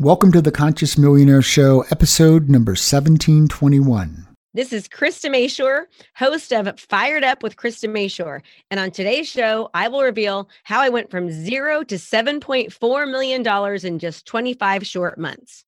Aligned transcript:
Welcome 0.00 0.30
to 0.30 0.40
the 0.40 0.52
Conscious 0.52 0.96
Millionaire 0.96 1.42
Show, 1.42 1.84
episode 1.90 2.48
number 2.48 2.70
1721. 2.70 4.28
This 4.54 4.72
is 4.72 4.86
Krista 4.86 5.28
Mashore, 5.28 5.86
host 6.14 6.52
of 6.52 6.78
Fired 6.78 7.24
Up 7.24 7.42
with 7.42 7.56
Krista 7.56 7.90
Mashore. 7.90 8.42
And 8.70 8.78
on 8.78 8.92
today's 8.92 9.28
show, 9.28 9.70
I 9.74 9.88
will 9.88 10.04
reveal 10.04 10.48
how 10.62 10.80
I 10.80 10.88
went 10.88 11.10
from 11.10 11.32
zero 11.32 11.82
to 11.82 11.96
$7.4 11.96 13.10
million 13.10 13.84
in 13.84 13.98
just 13.98 14.24
25 14.24 14.86
short 14.86 15.18
months. 15.18 15.64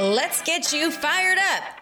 Let's 0.00 0.42
get 0.42 0.72
you 0.72 0.90
fired 0.90 1.38
up. 1.38 1.81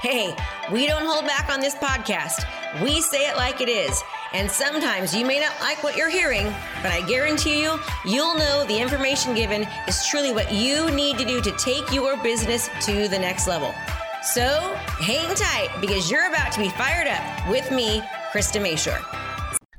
Hey, 0.00 0.34
we 0.72 0.86
don't 0.86 1.04
hold 1.04 1.26
back 1.26 1.50
on 1.50 1.60
this 1.60 1.74
podcast. 1.74 2.46
We 2.82 3.02
say 3.02 3.28
it 3.28 3.36
like 3.36 3.60
it 3.60 3.68
is. 3.68 4.02
And 4.32 4.50
sometimes 4.50 5.14
you 5.14 5.26
may 5.26 5.38
not 5.38 5.52
like 5.60 5.82
what 5.82 5.94
you're 5.94 6.08
hearing, 6.08 6.46
but 6.82 6.90
I 6.90 7.06
guarantee 7.06 7.60
you, 7.60 7.78
you'll 8.06 8.34
know 8.34 8.64
the 8.64 8.78
information 8.78 9.34
given 9.34 9.66
is 9.86 10.06
truly 10.06 10.32
what 10.32 10.50
you 10.50 10.90
need 10.92 11.18
to 11.18 11.26
do 11.26 11.42
to 11.42 11.52
take 11.58 11.92
your 11.92 12.16
business 12.16 12.70
to 12.86 13.08
the 13.08 13.18
next 13.18 13.46
level. 13.46 13.74
So 14.22 14.74
hang 15.00 15.34
tight 15.34 15.68
because 15.82 16.10
you're 16.10 16.28
about 16.28 16.50
to 16.52 16.60
be 16.60 16.70
fired 16.70 17.06
up 17.06 17.50
with 17.50 17.70
me, 17.70 18.00
Krista 18.32 18.58
Mashore. 18.58 19.19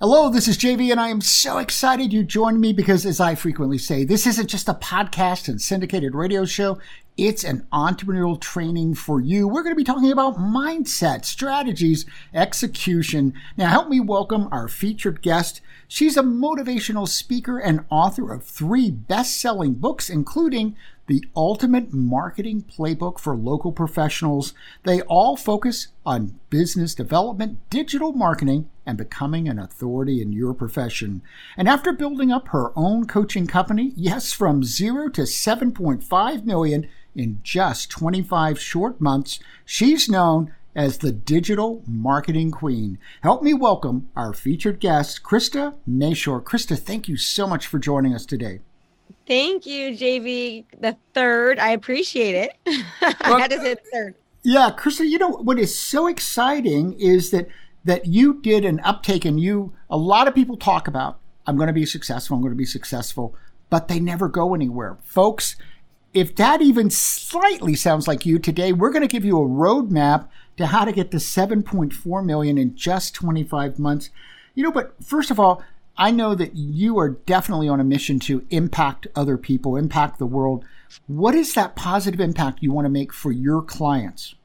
Hello, 0.01 0.29
this 0.29 0.47
is 0.47 0.57
JV, 0.57 0.89
and 0.89 0.99
I 0.99 1.09
am 1.09 1.21
so 1.21 1.59
excited 1.59 2.11
you 2.11 2.23
joined 2.23 2.59
me 2.59 2.73
because, 2.73 3.05
as 3.05 3.19
I 3.19 3.35
frequently 3.35 3.77
say, 3.77 4.03
this 4.03 4.25
isn't 4.25 4.47
just 4.47 4.67
a 4.67 4.73
podcast 4.73 5.47
and 5.47 5.61
syndicated 5.61 6.15
radio 6.15 6.43
show. 6.43 6.79
It's 7.17 7.43
an 7.43 7.67
entrepreneurial 7.71 8.41
training 8.41 8.95
for 8.95 9.21
you. 9.21 9.47
We're 9.47 9.61
going 9.61 9.75
to 9.75 9.79
be 9.79 9.83
talking 9.83 10.11
about 10.11 10.39
mindset, 10.39 11.23
strategies, 11.23 12.07
execution. 12.33 13.35
Now, 13.57 13.69
help 13.69 13.89
me 13.89 13.99
welcome 13.99 14.49
our 14.51 14.67
featured 14.67 15.21
guest. 15.21 15.61
She's 15.87 16.17
a 16.17 16.23
motivational 16.23 17.07
speaker 17.07 17.59
and 17.59 17.85
author 17.91 18.33
of 18.33 18.43
three 18.43 18.89
best 18.89 19.39
selling 19.39 19.75
books, 19.75 20.09
including 20.09 20.75
The 21.11 21.25
Ultimate 21.35 21.91
Marketing 21.91 22.61
Playbook 22.61 23.19
for 23.19 23.35
Local 23.35 23.73
Professionals. 23.73 24.53
They 24.83 25.01
all 25.01 25.35
focus 25.35 25.89
on 26.05 26.39
business 26.49 26.95
development, 26.95 27.59
digital 27.69 28.13
marketing, 28.13 28.69
and 28.85 28.97
becoming 28.97 29.49
an 29.49 29.59
authority 29.59 30.21
in 30.21 30.31
your 30.31 30.53
profession. 30.53 31.21
And 31.57 31.67
after 31.67 31.91
building 31.91 32.31
up 32.31 32.47
her 32.47 32.71
own 32.77 33.07
coaching 33.07 33.45
company, 33.45 33.91
yes, 33.97 34.31
from 34.31 34.63
zero 34.63 35.09
to 35.09 35.23
7.5 35.23 36.45
million 36.45 36.87
in 37.13 37.41
just 37.43 37.91
25 37.91 38.57
short 38.57 39.01
months, 39.01 39.41
she's 39.65 40.07
known 40.07 40.53
as 40.77 40.99
the 40.99 41.11
digital 41.11 41.83
marketing 41.85 42.51
queen. 42.51 42.97
Help 43.21 43.43
me 43.43 43.53
welcome 43.53 44.09
our 44.15 44.31
featured 44.31 44.79
guest, 44.79 45.23
Krista 45.23 45.73
Mashore. 45.85 46.41
Krista, 46.41 46.79
thank 46.79 47.09
you 47.09 47.17
so 47.17 47.47
much 47.47 47.67
for 47.67 47.79
joining 47.79 48.15
us 48.15 48.25
today. 48.25 48.61
Thank 49.27 49.65
you, 49.65 49.91
JV 49.91 50.65
the 50.79 50.97
third. 51.13 51.59
I 51.59 51.69
appreciate 51.69 52.35
it. 52.35 52.57
Well, 53.01 53.37
I 53.37 53.41
had 53.41 53.51
to 53.51 53.59
say 53.59 53.75
third. 53.93 54.15
Yeah, 54.43 54.71
Krista, 54.75 55.07
you 55.07 55.17
know 55.17 55.29
what 55.29 55.59
is 55.59 55.77
so 55.77 56.07
exciting 56.07 56.93
is 56.99 57.31
that 57.31 57.47
that 57.85 58.07
you 58.07 58.41
did 58.41 58.65
an 58.65 58.79
uptake 58.83 59.25
and 59.25 59.39
you 59.39 59.73
a 59.89 59.97
lot 59.97 60.27
of 60.27 60.35
people 60.35 60.57
talk 60.57 60.87
about 60.87 61.19
I'm 61.45 61.55
going 61.55 61.67
to 61.67 61.73
be 61.73 61.85
successful, 61.85 62.35
I'm 62.35 62.41
going 62.41 62.53
to 62.53 62.57
be 62.57 62.65
successful, 62.65 63.35
but 63.69 63.87
they 63.87 63.99
never 63.99 64.27
go 64.27 64.53
anywhere. 64.53 64.97
Folks, 65.03 65.55
if 66.13 66.35
that 66.35 66.61
even 66.61 66.89
slightly 66.89 67.75
sounds 67.75 68.07
like 68.07 68.25
you 68.25 68.37
today, 68.37 68.73
we're 68.73 68.91
going 68.91 69.01
to 69.01 69.07
give 69.07 69.25
you 69.25 69.37
a 69.37 69.47
roadmap 69.47 70.27
to 70.57 70.67
how 70.67 70.85
to 70.85 70.91
get 70.91 71.11
to 71.11 71.17
7.4 71.17 72.25
million 72.25 72.57
in 72.57 72.75
just 72.75 73.15
25 73.15 73.79
months. 73.79 74.09
You 74.53 74.63
know, 74.63 74.71
but 74.71 74.95
first 75.03 75.31
of 75.31 75.39
all, 75.39 75.63
I 75.97 76.11
know 76.11 76.35
that 76.35 76.55
you 76.55 76.97
are 76.99 77.09
definitely 77.09 77.69
on 77.69 77.79
a 77.79 77.83
mission 77.83 78.19
to 78.21 78.45
impact 78.49 79.07
other 79.15 79.37
people, 79.37 79.75
impact 79.75 80.19
the 80.19 80.25
world. 80.25 80.65
What 81.07 81.35
is 81.35 81.53
that 81.53 81.75
positive 81.75 82.19
impact 82.19 82.59
you 82.61 82.71
want 82.71 82.85
to 82.85 82.89
make 82.89 83.13
for 83.13 83.31
your 83.31 83.61
clients? 83.61 84.35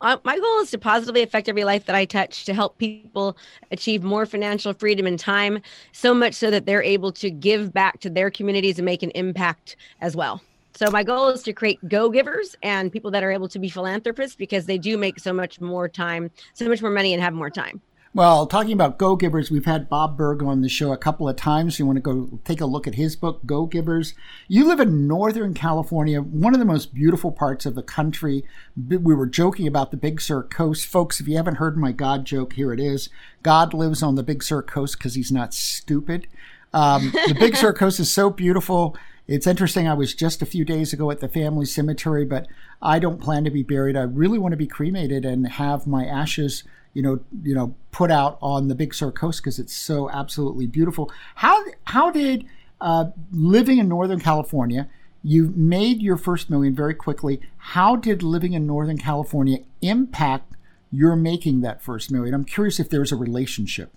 Uh, 0.00 0.18
my 0.24 0.38
goal 0.38 0.60
is 0.60 0.70
to 0.70 0.78
positively 0.78 1.22
affect 1.22 1.48
every 1.48 1.64
life 1.64 1.86
that 1.86 1.96
I 1.96 2.04
touch 2.04 2.44
to 2.44 2.54
help 2.54 2.76
people 2.76 3.36
achieve 3.70 4.02
more 4.02 4.26
financial 4.26 4.74
freedom 4.74 5.06
and 5.06 5.18
time, 5.18 5.62
so 5.92 6.12
much 6.12 6.34
so 6.34 6.50
that 6.50 6.66
they're 6.66 6.82
able 6.82 7.12
to 7.12 7.30
give 7.30 7.72
back 7.72 8.00
to 8.00 8.10
their 8.10 8.30
communities 8.30 8.78
and 8.78 8.84
make 8.84 9.02
an 9.02 9.10
impact 9.10 9.76
as 10.00 10.14
well. 10.14 10.42
So 10.74 10.90
my 10.90 11.02
goal 11.02 11.28
is 11.28 11.42
to 11.44 11.54
create 11.54 11.78
go 11.88 12.10
givers 12.10 12.54
and 12.62 12.92
people 12.92 13.10
that 13.12 13.24
are 13.24 13.30
able 13.30 13.48
to 13.48 13.58
be 13.58 13.70
philanthropists 13.70 14.36
because 14.36 14.66
they 14.66 14.76
do 14.76 14.98
make 14.98 15.18
so 15.18 15.32
much 15.32 15.58
more 15.58 15.88
time, 15.88 16.30
so 16.52 16.68
much 16.68 16.82
more 16.82 16.90
money 16.90 17.14
and 17.14 17.22
have 17.22 17.32
more 17.32 17.48
time. 17.48 17.80
Well, 18.16 18.46
talking 18.46 18.72
about 18.72 18.96
go 18.96 19.14
givers, 19.14 19.50
we've 19.50 19.66
had 19.66 19.90
Bob 19.90 20.16
Burg 20.16 20.42
on 20.42 20.62
the 20.62 20.70
show 20.70 20.90
a 20.90 20.96
couple 20.96 21.28
of 21.28 21.36
times. 21.36 21.78
You 21.78 21.84
want 21.84 21.96
to 21.98 22.00
go 22.00 22.40
take 22.46 22.62
a 22.62 22.64
look 22.64 22.86
at 22.86 22.94
his 22.94 23.14
book, 23.14 23.44
Go 23.44 23.66
Givers. 23.66 24.14
You 24.48 24.66
live 24.66 24.80
in 24.80 25.06
Northern 25.06 25.52
California, 25.52 26.22
one 26.22 26.54
of 26.54 26.58
the 26.58 26.64
most 26.64 26.94
beautiful 26.94 27.30
parts 27.30 27.66
of 27.66 27.74
the 27.74 27.82
country. 27.82 28.42
We 28.74 29.14
were 29.14 29.26
joking 29.26 29.68
about 29.68 29.90
the 29.90 29.98
Big 29.98 30.22
Sur 30.22 30.44
coast. 30.44 30.86
Folks, 30.86 31.20
if 31.20 31.28
you 31.28 31.36
haven't 31.36 31.56
heard 31.56 31.76
my 31.76 31.92
God 31.92 32.24
joke, 32.24 32.54
here 32.54 32.72
it 32.72 32.80
is. 32.80 33.10
God 33.42 33.74
lives 33.74 34.02
on 34.02 34.14
the 34.14 34.22
Big 34.22 34.42
Sur 34.42 34.62
coast 34.62 34.96
because 34.96 35.14
he's 35.14 35.30
not 35.30 35.52
stupid. 35.52 36.26
Um, 36.72 37.12
the 37.12 37.36
Big 37.38 37.54
Sur 37.54 37.72
coast 37.74 38.00
is 38.00 38.10
so 38.10 38.30
beautiful. 38.30 38.96
It's 39.28 39.46
interesting. 39.46 39.86
I 39.86 39.92
was 39.92 40.14
just 40.14 40.40
a 40.40 40.46
few 40.46 40.64
days 40.64 40.94
ago 40.94 41.10
at 41.10 41.20
the 41.20 41.28
family 41.28 41.66
cemetery, 41.66 42.24
but 42.24 42.46
I 42.80 42.98
don't 42.98 43.20
plan 43.20 43.44
to 43.44 43.50
be 43.50 43.62
buried. 43.62 43.94
I 43.94 44.04
really 44.04 44.38
want 44.38 44.52
to 44.52 44.56
be 44.56 44.66
cremated 44.66 45.26
and 45.26 45.46
have 45.46 45.86
my 45.86 46.06
ashes, 46.06 46.64
you 46.96 47.02
know, 47.02 47.20
you 47.42 47.54
know, 47.54 47.74
put 47.92 48.10
out 48.10 48.38
on 48.40 48.68
the 48.68 48.74
Big 48.74 48.94
Sur 48.94 49.12
coast 49.12 49.42
because 49.42 49.58
it's 49.58 49.76
so 49.76 50.08
absolutely 50.08 50.66
beautiful. 50.66 51.12
How 51.34 51.62
how 51.84 52.10
did 52.10 52.46
uh, 52.80 53.10
living 53.30 53.76
in 53.76 53.86
Northern 53.86 54.18
California? 54.18 54.88
You 55.22 55.52
made 55.54 56.00
your 56.00 56.16
first 56.16 56.48
million 56.48 56.74
very 56.74 56.94
quickly. 56.94 57.38
How 57.58 57.96
did 57.96 58.22
living 58.22 58.54
in 58.54 58.66
Northern 58.66 58.96
California 58.96 59.58
impact 59.82 60.54
your 60.90 61.16
making 61.16 61.60
that 61.60 61.82
first 61.82 62.10
million? 62.10 62.32
I'm 62.32 62.46
curious 62.46 62.80
if 62.80 62.88
there's 62.88 63.12
a 63.12 63.16
relationship. 63.16 63.92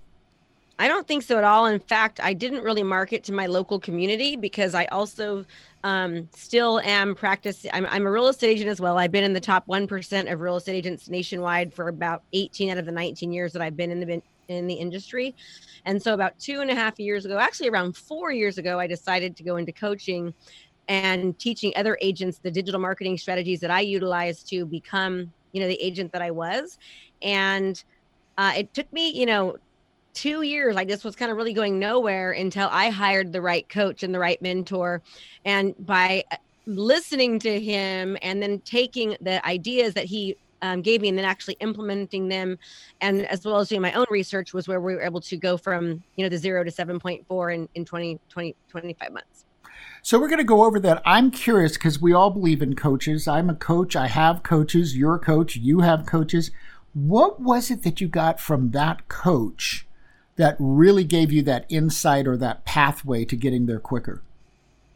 I 0.79 0.87
don't 0.87 1.05
think 1.05 1.23
so 1.23 1.37
at 1.37 1.43
all. 1.43 1.65
In 1.65 1.79
fact, 1.79 2.21
I 2.23 2.33
didn't 2.33 2.63
really 2.63 2.83
market 2.83 3.25
to 3.25 3.33
my 3.33 3.47
local 3.47 3.81
community 3.81 4.37
because 4.37 4.73
I 4.73 4.85
also 4.85 5.45
um, 5.83 6.29
still 6.33 6.79
am 6.79 7.15
practicing. 7.15 7.69
I'm, 7.73 7.85
I'm, 7.87 8.07
a 8.07 8.11
real 8.11 8.29
estate 8.29 8.51
agent 8.51 8.69
as 8.69 8.79
well. 8.79 8.97
I've 8.97 9.11
been 9.11 9.25
in 9.25 9.33
the 9.33 9.41
top 9.41 9.67
1% 9.67 10.31
of 10.31 10.39
real 10.39 10.55
estate 10.55 10.75
agents 10.75 11.09
nationwide 11.09 11.73
for 11.73 11.89
about 11.89 12.23
18 12.31 12.69
out 12.69 12.77
of 12.77 12.85
the 12.85 12.93
19 12.93 13.33
years 13.33 13.51
that 13.51 13.61
I've 13.61 13.75
been 13.75 13.91
in 13.91 13.99
the 13.99 14.21
in 14.47 14.67
the 14.67 14.73
industry. 14.73 15.35
And 15.85 16.01
so 16.01 16.13
about 16.13 16.39
two 16.39 16.61
and 16.61 16.71
a 16.71 16.75
half 16.75 16.97
years 16.97 17.25
ago, 17.25 17.37
actually 17.37 17.69
around 17.69 17.95
four 17.95 18.31
years 18.31 18.57
ago, 18.57 18.79
I 18.79 18.87
decided 18.87 19.35
to 19.35 19.43
go 19.43 19.57
into 19.57 19.71
coaching 19.71 20.33
and 20.87 21.37
teaching 21.37 21.71
other 21.75 21.97
agents 22.01 22.39
the 22.39 22.49
digital 22.49 22.79
marketing 22.79 23.17
strategies 23.17 23.59
that 23.59 23.69
I 23.69 23.81
utilize 23.81 24.43
to 24.45 24.65
become, 24.65 25.31
you 25.51 25.61
know, 25.61 25.67
the 25.67 25.79
agent 25.81 26.11
that 26.13 26.21
I 26.21 26.31
was. 26.31 26.79
And 27.21 27.81
uh, 28.37 28.53
it 28.57 28.73
took 28.73 28.91
me, 28.91 29.11
you 29.11 29.27
know, 29.27 29.57
two 30.19 30.41
years 30.41 30.75
like 30.75 30.89
this 30.89 31.05
was 31.05 31.15
kind 31.15 31.31
of 31.31 31.37
really 31.37 31.53
going 31.53 31.79
nowhere 31.79 32.31
until 32.33 32.67
i 32.73 32.89
hired 32.89 33.31
the 33.31 33.41
right 33.41 33.69
coach 33.69 34.03
and 34.03 34.13
the 34.13 34.19
right 34.19 34.41
mentor. 34.41 35.01
And 35.45 35.73
by 35.85 36.25
uh, 36.29 36.35
listening 36.65 37.39
to 37.39 37.57
him 37.59 38.17
and 38.21 38.43
then 38.43 38.59
taking 38.59 39.15
the 39.21 39.45
ideas 39.47 39.93
that 39.93 40.03
he 40.03 40.35
um, 40.61 40.81
gave 40.81 40.99
me 40.99 41.07
and 41.07 41.17
then 41.17 41.23
actually 41.23 41.55
implementing 41.61 42.27
them 42.27 42.59
and 42.99 43.25
as 43.27 43.45
well 43.45 43.59
as 43.59 43.69
doing 43.69 43.81
my 43.81 43.93
own 43.93 44.07
research 44.09 44.53
was 44.53 44.67
where 44.67 44.81
we 44.81 44.93
were 44.93 45.01
able 45.01 45.21
to 45.21 45.37
go 45.37 45.55
from 45.55 46.03
you 46.17 46.25
know 46.25 46.27
the 46.27 46.37
zero 46.37 46.65
to 46.65 46.71
7.4 46.71 47.53
in, 47.55 47.69
in 47.75 47.85
20, 47.85 48.19
20 48.27 48.55
25 48.67 49.13
months. 49.13 49.45
So 50.01 50.19
we're 50.19 50.27
going 50.27 50.39
to 50.39 50.43
go 50.43 50.65
over 50.65 50.81
that. 50.81 51.01
I'm 51.05 51.31
curious 51.31 51.73
because 51.73 52.01
we 52.01 52.11
all 52.11 52.29
believe 52.29 52.61
in 52.61 52.75
coaches. 52.75 53.25
I'm 53.25 53.49
a 53.49 53.55
coach. 53.55 53.95
I 53.95 54.07
have 54.07 54.43
coaches. 54.43 54.97
You're 54.97 55.15
a 55.15 55.19
coach. 55.19 55.55
You 55.55 55.79
have 55.79 56.05
coaches. 56.05 56.51
What 56.93 57.39
was 57.39 57.71
it 57.71 57.83
that 57.83 58.01
you 58.01 58.09
got 58.09 58.41
from 58.41 58.71
that 58.71 59.07
coach 59.07 59.85
that 60.39 60.55
really 60.57 61.03
gave 61.03 61.33
you 61.33 61.41
that 61.41 61.65
insight 61.67 62.25
or 62.25 62.37
that 62.37 62.63
pathway 62.63 63.25
to 63.25 63.35
getting 63.35 63.65
there 63.65 63.79
quicker? 63.79 64.23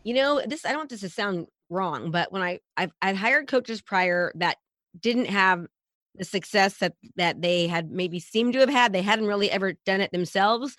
You 0.04 0.14
know, 0.14 0.42
this 0.48 0.66
I 0.66 0.70
don't 0.70 0.78
want 0.78 0.90
this 0.90 1.02
to 1.02 1.10
sound 1.10 1.48
wrong, 1.70 2.12
but 2.12 2.32
when 2.32 2.42
I 2.42 2.62
I've, 2.78 2.92
I've 3.02 3.18
hired 3.18 3.50
coaches 3.50 3.82
prior 3.82 4.32
that 4.36 4.56
didn't 4.98 5.26
have 5.26 5.68
the 6.16 6.24
success 6.24 6.78
that 6.78 6.94
that 7.18 7.42
they 7.42 7.68
had 7.68 7.92
maybe 7.92 8.22
seemed 8.22 8.54
to 8.54 8.60
have 8.60 8.70
had, 8.70 8.94
they 8.94 9.02
hadn't 9.02 9.28
really 9.28 9.52
ever 9.52 9.74
done 9.86 10.00
it 10.00 10.14
themselves, 10.14 10.78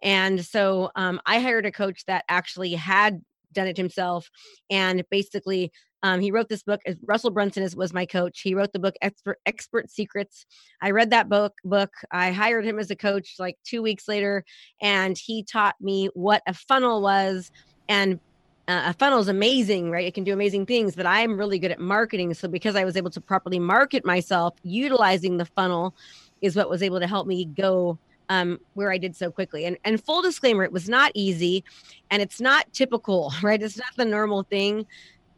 and 0.00 0.44
so 0.44 0.92
um, 0.94 1.20
I 1.26 1.40
hired 1.40 1.66
a 1.66 1.72
coach 1.72 2.04
that 2.06 2.24
actually 2.28 2.74
had 2.74 3.20
done 3.54 3.66
it 3.66 3.76
himself. 3.76 4.30
And 4.70 5.04
basically, 5.10 5.72
um, 6.02 6.20
he 6.20 6.30
wrote 6.30 6.50
this 6.50 6.62
book. 6.62 6.82
Russell 7.06 7.30
Brunson 7.30 7.62
is, 7.62 7.74
was 7.74 7.94
my 7.94 8.04
coach. 8.04 8.42
He 8.42 8.54
wrote 8.54 8.74
the 8.74 8.78
book 8.78 8.94
Expert 9.00 9.38
Expert 9.46 9.90
Secrets. 9.90 10.44
I 10.82 10.90
read 10.90 11.10
that 11.10 11.30
book. 11.30 11.54
Book. 11.64 11.92
I 12.10 12.30
hired 12.30 12.66
him 12.66 12.78
as 12.78 12.90
a 12.90 12.96
coach 12.96 13.36
like 13.38 13.56
two 13.64 13.80
weeks 13.80 14.06
later, 14.06 14.44
and 14.82 15.16
he 15.16 15.42
taught 15.42 15.76
me 15.80 16.10
what 16.12 16.42
a 16.46 16.52
funnel 16.52 17.00
was. 17.00 17.50
And 17.88 18.20
uh, 18.68 18.82
a 18.86 18.92
funnel 18.92 19.18
is 19.18 19.28
amazing, 19.28 19.90
right? 19.90 20.06
It 20.06 20.12
can 20.12 20.24
do 20.24 20.34
amazing 20.34 20.66
things, 20.66 20.94
but 20.94 21.06
I'm 21.06 21.38
really 21.38 21.58
good 21.58 21.70
at 21.70 21.80
marketing. 21.80 22.34
So 22.34 22.48
because 22.48 22.76
I 22.76 22.84
was 22.84 22.98
able 22.98 23.10
to 23.10 23.20
properly 23.20 23.58
market 23.58 24.04
myself, 24.04 24.54
utilizing 24.62 25.38
the 25.38 25.46
funnel, 25.46 25.94
is 26.42 26.54
what 26.54 26.68
was 26.68 26.82
able 26.82 27.00
to 27.00 27.06
help 27.06 27.26
me 27.26 27.46
go 27.46 27.98
um, 28.28 28.60
where 28.74 28.90
I 28.90 28.98
did 28.98 29.16
so 29.16 29.30
quickly. 29.30 29.64
And 29.64 29.76
and 29.84 30.02
full 30.02 30.22
disclaimer, 30.22 30.64
it 30.64 30.72
was 30.72 30.88
not 30.88 31.12
easy, 31.14 31.64
and 32.10 32.22
it's 32.22 32.40
not 32.40 32.72
typical, 32.72 33.32
right? 33.42 33.62
It's 33.62 33.76
not 33.76 33.94
the 33.96 34.04
normal 34.04 34.42
thing. 34.42 34.86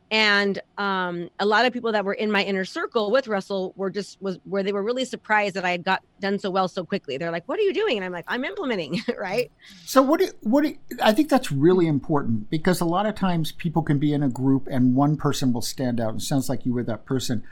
And 0.08 0.60
um, 0.78 1.30
a 1.40 1.46
lot 1.46 1.66
of 1.66 1.72
people 1.72 1.90
that 1.90 2.04
were 2.04 2.14
in 2.14 2.30
my 2.30 2.44
inner 2.44 2.64
circle 2.64 3.10
with 3.10 3.26
russell 3.26 3.72
were 3.74 3.90
just 3.90 4.22
was 4.22 4.38
where 4.44 4.62
they 4.62 4.72
were 4.72 4.84
really 4.84 5.04
surprised 5.04 5.56
that 5.56 5.64
i 5.64 5.70
had 5.72 5.82
got 5.82 6.00
done 6.20 6.38
so 6.38 6.48
well 6.48 6.68
so 6.68 6.84
quickly. 6.84 7.18
They're 7.18 7.32
like 7.32 7.48
what 7.48 7.58
are 7.58 7.62
you 7.62 7.74
doing? 7.74 7.96
And 7.96 8.04
i'm 8.04 8.12
like 8.12 8.24
i'm 8.28 8.44
implementing 8.44 9.02
right? 9.18 9.50
So 9.84 10.02
what 10.02 10.20
do, 10.20 10.30
what 10.42 10.62
do, 10.62 10.76
i 11.02 11.12
think 11.12 11.28
that's 11.28 11.50
really 11.50 11.88
important 11.88 12.50
because 12.50 12.80
a 12.80 12.84
lot 12.84 13.06
of 13.06 13.16
times 13.16 13.50
people 13.50 13.82
can 13.82 13.98
be 13.98 14.12
in 14.12 14.22
a 14.22 14.28
group 14.28 14.68
and 14.70 14.94
one 14.94 15.16
person 15.16 15.52
will 15.52 15.62
stand 15.62 16.00
out. 16.00 16.14
It 16.14 16.22
sounds 16.22 16.48
like 16.48 16.64
you 16.64 16.72
were 16.72 16.84
that 16.84 17.04
person. 17.04 17.42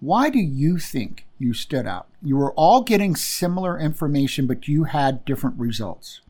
Why 0.00 0.30
do 0.30 0.40
you 0.40 0.78
think 0.78 1.26
you 1.40 1.52
stood 1.52 1.86
out 1.86 2.06
you 2.22 2.36
were 2.36 2.52
all 2.52 2.82
getting 2.82 3.16
similar 3.16 3.78
information 3.78 4.46
but 4.46 4.68
you 4.68 4.84
had 4.84 5.24
different 5.24 5.58
results 5.58 6.20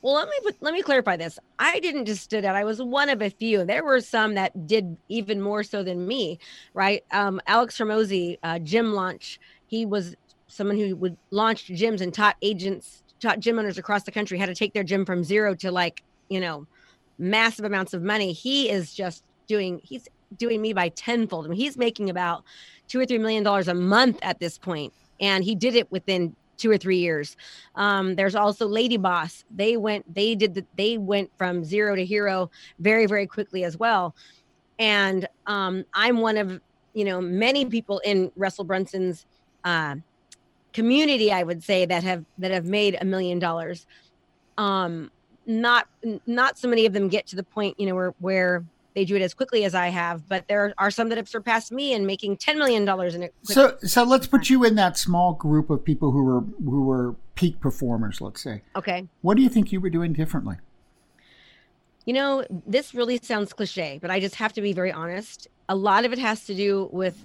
well, 0.00 0.14
let 0.14 0.28
me 0.28 0.52
let 0.60 0.74
me 0.74 0.82
clarify 0.82 1.16
this. 1.16 1.40
I 1.58 1.80
didn't 1.80 2.04
just 2.04 2.22
stood 2.22 2.44
out. 2.44 2.54
I 2.54 2.62
was 2.62 2.80
one 2.80 3.08
of 3.08 3.20
a 3.20 3.30
few. 3.30 3.64
There 3.64 3.82
were 3.82 4.00
some 4.00 4.34
that 4.34 4.66
did 4.66 4.96
even 5.08 5.40
more 5.40 5.64
so 5.64 5.82
than 5.82 6.06
me, 6.06 6.38
right? 6.72 7.04
Um, 7.10 7.40
Alex 7.48 7.76
Hormozi, 7.78 8.38
uh, 8.44 8.60
gym 8.60 8.92
launch. 8.92 9.40
He 9.66 9.84
was 9.84 10.14
someone 10.46 10.78
who 10.78 10.94
would 10.96 11.16
launch 11.30 11.66
gyms 11.66 12.00
and 12.00 12.14
taught 12.14 12.36
agents, 12.42 13.02
taught 13.18 13.40
gym 13.40 13.58
owners 13.58 13.76
across 13.76 14.04
the 14.04 14.12
country 14.12 14.38
how 14.38 14.46
to 14.46 14.54
take 14.54 14.72
their 14.72 14.84
gym 14.84 15.04
from 15.04 15.24
zero 15.24 15.54
to 15.56 15.72
like 15.72 16.04
you 16.28 16.38
know 16.38 16.66
massive 17.18 17.64
amounts 17.64 17.92
of 17.92 18.00
money. 18.00 18.32
He 18.32 18.70
is 18.70 18.94
just 18.94 19.24
doing. 19.48 19.80
He's 19.82 20.08
doing 20.36 20.62
me 20.62 20.72
by 20.72 20.90
tenfold. 20.90 21.46
I 21.46 21.48
mean, 21.48 21.58
he's 21.58 21.76
making 21.76 22.08
about 22.08 22.44
two 22.88 22.98
or 22.98 23.06
three 23.06 23.18
million 23.18 23.44
dollars 23.44 23.68
a 23.68 23.74
month 23.74 24.18
at 24.22 24.40
this 24.40 24.58
point, 24.58 24.92
and 25.20 25.44
he 25.44 25.54
did 25.54 25.76
it 25.76 25.90
within 25.92 26.34
two 26.56 26.70
or 26.70 26.76
three 26.76 26.98
years. 26.98 27.36
Um, 27.76 28.16
there's 28.16 28.34
also 28.34 28.66
Lady 28.66 28.96
Boss. 28.96 29.44
They 29.54 29.76
went, 29.76 30.12
they 30.12 30.34
did 30.34 30.54
the, 30.54 30.66
they 30.76 30.98
went 30.98 31.30
from 31.38 31.64
zero 31.64 31.94
to 31.94 32.04
hero 32.04 32.50
very, 32.80 33.06
very 33.06 33.26
quickly 33.26 33.62
as 33.64 33.78
well. 33.78 34.14
And 34.80 35.28
um, 35.46 35.84
I'm 35.94 36.18
one 36.18 36.36
of, 36.36 36.60
you 36.94 37.04
know, 37.04 37.20
many 37.20 37.64
people 37.64 38.00
in 38.00 38.32
Russell 38.34 38.64
Brunson's 38.64 39.24
uh, 39.64 39.96
community, 40.72 41.30
I 41.30 41.44
would 41.44 41.62
say 41.62 41.86
that 41.86 42.02
have, 42.02 42.24
that 42.38 42.50
have 42.50 42.64
made 42.64 42.98
a 43.00 43.04
million 43.04 43.38
dollars. 43.38 43.86
Um, 44.56 45.12
not, 45.46 45.86
not 46.26 46.58
so 46.58 46.66
many 46.66 46.86
of 46.86 46.92
them 46.92 47.08
get 47.08 47.26
to 47.28 47.36
the 47.36 47.44
point, 47.44 47.78
you 47.78 47.86
know, 47.86 47.94
where, 47.94 48.14
where 48.18 48.64
they 48.98 49.04
do 49.04 49.14
it 49.14 49.22
as 49.22 49.32
quickly 49.32 49.64
as 49.64 49.76
I 49.76 49.88
have, 49.88 50.28
but 50.28 50.48
there 50.48 50.74
are 50.76 50.90
some 50.90 51.08
that 51.10 51.18
have 51.18 51.28
surpassed 51.28 51.70
me 51.70 51.92
in 51.92 52.04
making 52.04 52.36
ten 52.36 52.58
million 52.58 52.84
dollars 52.84 53.14
in 53.14 53.22
it. 53.22 53.32
So, 53.44 53.76
so 53.80 54.02
let's 54.02 54.26
put 54.26 54.50
you 54.50 54.64
in 54.64 54.74
that 54.74 54.98
small 54.98 55.34
group 55.34 55.70
of 55.70 55.84
people 55.84 56.10
who 56.10 56.24
were 56.24 56.40
who 56.40 56.82
were 56.82 57.14
peak 57.36 57.60
performers. 57.60 58.20
Let's 58.20 58.42
say. 58.42 58.62
Okay. 58.74 59.06
What 59.22 59.36
do 59.36 59.44
you 59.44 59.48
think 59.48 59.70
you 59.70 59.80
were 59.80 59.88
doing 59.88 60.12
differently? 60.12 60.56
You 62.06 62.14
know, 62.14 62.44
this 62.66 62.92
really 62.92 63.20
sounds 63.22 63.52
cliche, 63.52 64.00
but 64.02 64.10
I 64.10 64.18
just 64.18 64.34
have 64.34 64.52
to 64.54 64.60
be 64.60 64.72
very 64.72 64.90
honest. 64.90 65.46
A 65.68 65.76
lot 65.76 66.04
of 66.04 66.12
it 66.12 66.18
has 66.18 66.44
to 66.46 66.54
do 66.54 66.88
with 66.90 67.24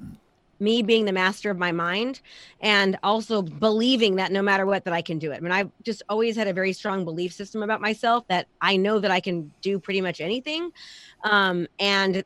me 0.63 0.81
being 0.81 1.05
the 1.05 1.11
master 1.11 1.51
of 1.51 1.57
my 1.57 1.71
mind 1.71 2.21
and 2.61 2.97
also 3.03 3.41
believing 3.41 4.15
that 4.15 4.31
no 4.31 4.41
matter 4.41 4.65
what 4.65 4.85
that 4.85 4.93
I 4.93 5.01
can 5.01 5.19
do 5.19 5.31
it. 5.31 5.37
I 5.37 5.39
mean, 5.41 5.51
I've 5.51 5.69
just 5.83 6.01
always 6.09 6.35
had 6.35 6.47
a 6.47 6.53
very 6.53 6.73
strong 6.73 7.03
belief 7.03 7.33
system 7.33 7.61
about 7.61 7.81
myself 7.81 8.25
that 8.29 8.47
I 8.61 8.77
know 8.77 8.99
that 8.99 9.11
I 9.11 9.19
can 9.19 9.51
do 9.61 9.77
pretty 9.77 10.01
much 10.01 10.21
anything. 10.21 10.71
Um, 11.23 11.67
and 11.79 12.23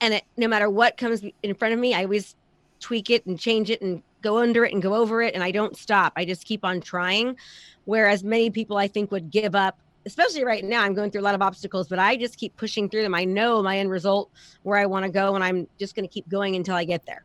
and 0.00 0.14
it, 0.14 0.24
no 0.36 0.48
matter 0.48 0.68
what 0.68 0.96
comes 0.96 1.22
in 1.42 1.54
front 1.54 1.74
of 1.74 1.80
me, 1.80 1.94
I 1.94 2.04
always 2.04 2.34
tweak 2.80 3.10
it 3.10 3.26
and 3.26 3.38
change 3.38 3.70
it 3.70 3.82
and 3.82 4.02
go 4.20 4.38
under 4.38 4.64
it 4.64 4.72
and 4.72 4.82
go 4.82 4.94
over 4.94 5.22
it 5.22 5.34
and 5.34 5.42
I 5.42 5.50
don't 5.50 5.76
stop. 5.76 6.12
I 6.16 6.24
just 6.24 6.44
keep 6.44 6.64
on 6.64 6.80
trying. 6.80 7.36
Whereas 7.84 8.24
many 8.24 8.50
people 8.50 8.76
I 8.76 8.88
think 8.88 9.10
would 9.10 9.30
give 9.30 9.54
up 9.54 9.78
especially 10.04 10.44
right 10.44 10.64
now 10.64 10.82
i'm 10.82 10.94
going 10.94 11.10
through 11.10 11.20
a 11.20 11.22
lot 11.22 11.34
of 11.34 11.42
obstacles 11.42 11.88
but 11.88 11.98
i 11.98 12.16
just 12.16 12.36
keep 12.36 12.56
pushing 12.56 12.88
through 12.88 13.02
them 13.02 13.14
i 13.14 13.24
know 13.24 13.62
my 13.62 13.78
end 13.78 13.90
result 13.90 14.30
where 14.62 14.78
i 14.78 14.86
want 14.86 15.04
to 15.04 15.10
go 15.10 15.34
and 15.34 15.44
i'm 15.44 15.66
just 15.78 15.94
going 15.94 16.06
to 16.06 16.12
keep 16.12 16.28
going 16.28 16.56
until 16.56 16.74
i 16.74 16.84
get 16.84 17.04
there 17.06 17.24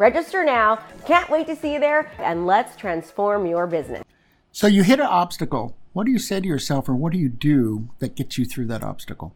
Register 0.00 0.44
now. 0.44 0.76
Can't 1.04 1.28
wait 1.28 1.46
to 1.48 1.54
see 1.54 1.74
you 1.74 1.78
there, 1.78 2.10
and 2.20 2.46
let's 2.46 2.74
transform 2.74 3.44
your 3.44 3.66
business. 3.66 4.02
So 4.50 4.66
you 4.66 4.82
hit 4.82 4.98
an 4.98 5.04
obstacle. 5.04 5.76
What 5.92 6.06
do 6.06 6.10
you 6.10 6.18
say 6.18 6.40
to 6.40 6.48
yourself, 6.48 6.88
or 6.88 6.94
what 6.94 7.12
do 7.12 7.18
you 7.18 7.28
do 7.28 7.90
that 7.98 8.16
gets 8.16 8.38
you 8.38 8.46
through 8.46 8.64
that 8.68 8.82
obstacle? 8.82 9.34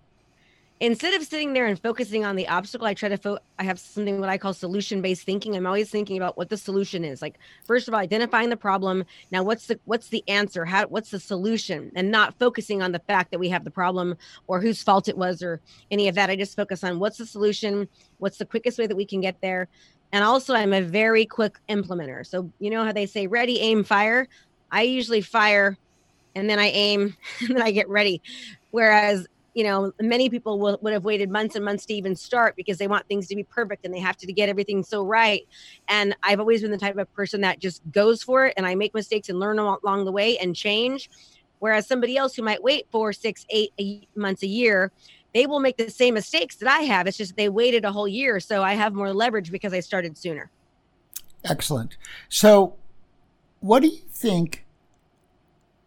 Instead 0.81 1.15
of 1.15 1.26
sitting 1.26 1.53
there 1.53 1.67
and 1.67 1.81
focusing 1.81 2.25
on 2.25 2.37
the 2.37 2.49
obstacle, 2.49 2.87
I 2.87 2.94
try 2.94 3.09
to 3.09 3.17
fo- 3.17 3.38
I 3.59 3.65
have 3.65 3.79
something 3.79 4.21
what 4.21 4.29
I 4.29 4.38
call 4.38 4.53
solution 4.53 5.00
based 5.00 5.23
thinking. 5.23 5.56
I'm 5.56 5.67
always 5.67 5.91
thinking 5.91 6.17
about 6.17 6.37
what 6.37 6.49
the 6.49 6.56
solution 6.56 7.05
is. 7.05 7.23
Like 7.23 7.38
first 7.65 7.87
of 7.87 7.94
all, 7.94 8.00
identifying 8.00 8.50
the 8.50 8.56
problem. 8.56 9.05
Now 9.31 9.43
what's 9.43 9.67
the 9.67 9.79
what's 9.85 10.09
the 10.09 10.25
answer? 10.29 10.65
How 10.65 10.87
what's 10.87 11.11
the 11.11 11.21
solution? 11.21 11.93
And 11.94 12.11
not 12.11 12.38
focusing 12.38 12.82
on 12.82 12.93
the 12.93 12.99
fact 13.00 13.31
that 13.31 13.38
we 13.38 13.49
have 13.50 13.65
the 13.65 13.71
problem 13.71 14.17
or 14.47 14.61
whose 14.61 14.82
fault 14.82 15.09
it 15.09 15.17
was 15.17 15.43
or 15.43 15.61
any 15.91 16.09
of 16.09 16.17
that. 16.17 16.31
I 16.31 16.37
just 16.37 16.56
focus 16.56 16.82
on 16.82 16.99
what's 16.99 17.19
the 17.19 17.27
solution, 17.27 17.88
what's 18.19 18.38
the 18.38 18.47
quickest 18.47 18.79
way 18.79 18.87
that 18.87 18.97
we 18.97 19.06
can 19.06 19.20
get 19.20 19.41
there. 19.41 19.69
And 20.12 20.25
also 20.25 20.55
I'm 20.55 20.73
a 20.73 20.82
very 20.82 21.25
quick 21.25 21.59
implementer. 21.69 22.27
So 22.27 22.50
you 22.59 22.70
know 22.70 22.85
how 22.85 22.93
they 22.93 23.06
say 23.06 23.27
ready, 23.27 23.61
aim, 23.61 23.85
fire? 23.85 24.29
I 24.70 24.82
usually 24.82 25.20
fire 25.20 25.79
and 26.35 26.50
then 26.50 26.59
I 26.59 26.67
aim 26.67 27.17
and 27.41 27.56
then 27.56 27.62
I 27.62 27.70
get 27.70 27.88
ready. 27.88 28.23
Whereas 28.70 29.29
you 29.55 29.63
know, 29.63 29.93
many 30.01 30.29
people 30.29 30.58
will, 30.58 30.79
would 30.82 30.93
have 30.93 31.05
waited 31.05 31.31
months 31.31 31.55
and 31.55 31.65
months 31.65 31.87
to 31.87 31.94
even 31.94 32.17
start 32.17 32.56
because 32.56 32.77
they 32.77 32.89
want 32.89 33.06
things 33.06 33.29
to 33.29 33.37
be 33.37 33.44
perfect 33.44 33.84
and 33.84 33.94
they 33.94 34.01
have 34.01 34.17
to 34.17 34.32
get 34.32 34.49
everything 34.49 34.82
so 34.82 35.05
right. 35.05 35.46
And 35.89 36.15
I've 36.23 36.41
always 36.41 36.63
been 36.63 36.73
the 36.73 36.79
type 36.79 36.96
of 36.99 37.13
person 37.15 37.41
that 37.43 37.61
just 37.61 37.81
goes 37.93 38.23
for 38.23 38.46
it 38.46 38.55
and 38.56 38.67
I 38.67 38.75
make 38.75 38.94
mistakes 38.94 39.29
and 39.29 39.39
learn 39.39 39.58
along 39.58 40.05
the 40.05 40.13
way 40.13 40.37
and 40.39 40.55
change. 40.55 41.08
Whereas 41.61 41.87
somebody 41.87 42.17
else 42.17 42.34
who 42.34 42.43
might 42.43 42.63
wait 42.63 42.87
four, 42.91 43.13
six, 43.13 43.46
eight 43.49 43.73
months 44.17 44.43
a 44.43 44.46
year, 44.46 44.91
they 45.32 45.46
will 45.46 45.61
make 45.61 45.77
the 45.77 45.91
same 45.91 46.15
mistakes 46.15 46.56
that 46.56 46.69
I 46.69 46.81
have. 46.81 47.06
It's 47.06 47.17
just 47.17 47.37
they 47.37 47.49
waited 47.49 47.84
a 47.84 47.93
whole 47.93 48.08
year. 48.08 48.41
So 48.41 48.63
I 48.63 48.75
have 48.75 48.93
more 48.93 49.13
leverage 49.13 49.51
because 49.51 49.73
I 49.73 49.81
started 49.81 50.19
sooner. 50.19 50.51
Excellent. 51.44 51.96
So, 52.29 52.75
what 53.61 53.81
do 53.81 53.89
you 53.89 54.03
think 54.11 54.64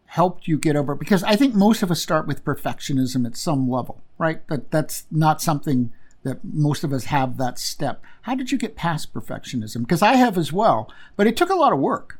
helped 0.07 0.47
you 0.47 0.57
get 0.57 0.75
over 0.75 0.95
because 0.95 1.21
I 1.23 1.35
think 1.35 1.53
most 1.53 1.83
of 1.83 1.91
us 1.91 2.01
start 2.01 2.27
with 2.27 2.43
perfectionism 2.43 3.25
at 3.25 3.37
some 3.37 3.69
level, 3.69 4.01
right? 4.17 4.41
But 4.47 4.71
that's 4.71 5.05
not 5.11 5.41
something 5.41 5.91
that 6.23 6.39
most 6.43 6.83
of 6.83 6.93
us 6.93 7.05
have 7.05 7.37
that 7.37 7.59
step. 7.59 8.01
How 8.23 8.33
did 8.33 8.51
you 8.51 8.57
get 8.57 8.75
past 8.75 9.13
perfectionism? 9.13 9.81
Because 9.81 10.01
I 10.01 10.13
have 10.13 10.37
as 10.37 10.51
well, 10.51 10.91
but 11.15 11.27
it 11.27 11.37
took 11.37 11.49
a 11.49 11.55
lot 11.55 11.73
of 11.73 11.79
work. 11.79 12.19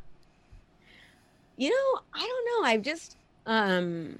You 1.56 1.70
know, 1.70 2.00
I 2.14 2.20
don't 2.20 2.62
know. 2.62 2.68
I've 2.68 2.82
just 2.82 3.16
um 3.46 4.18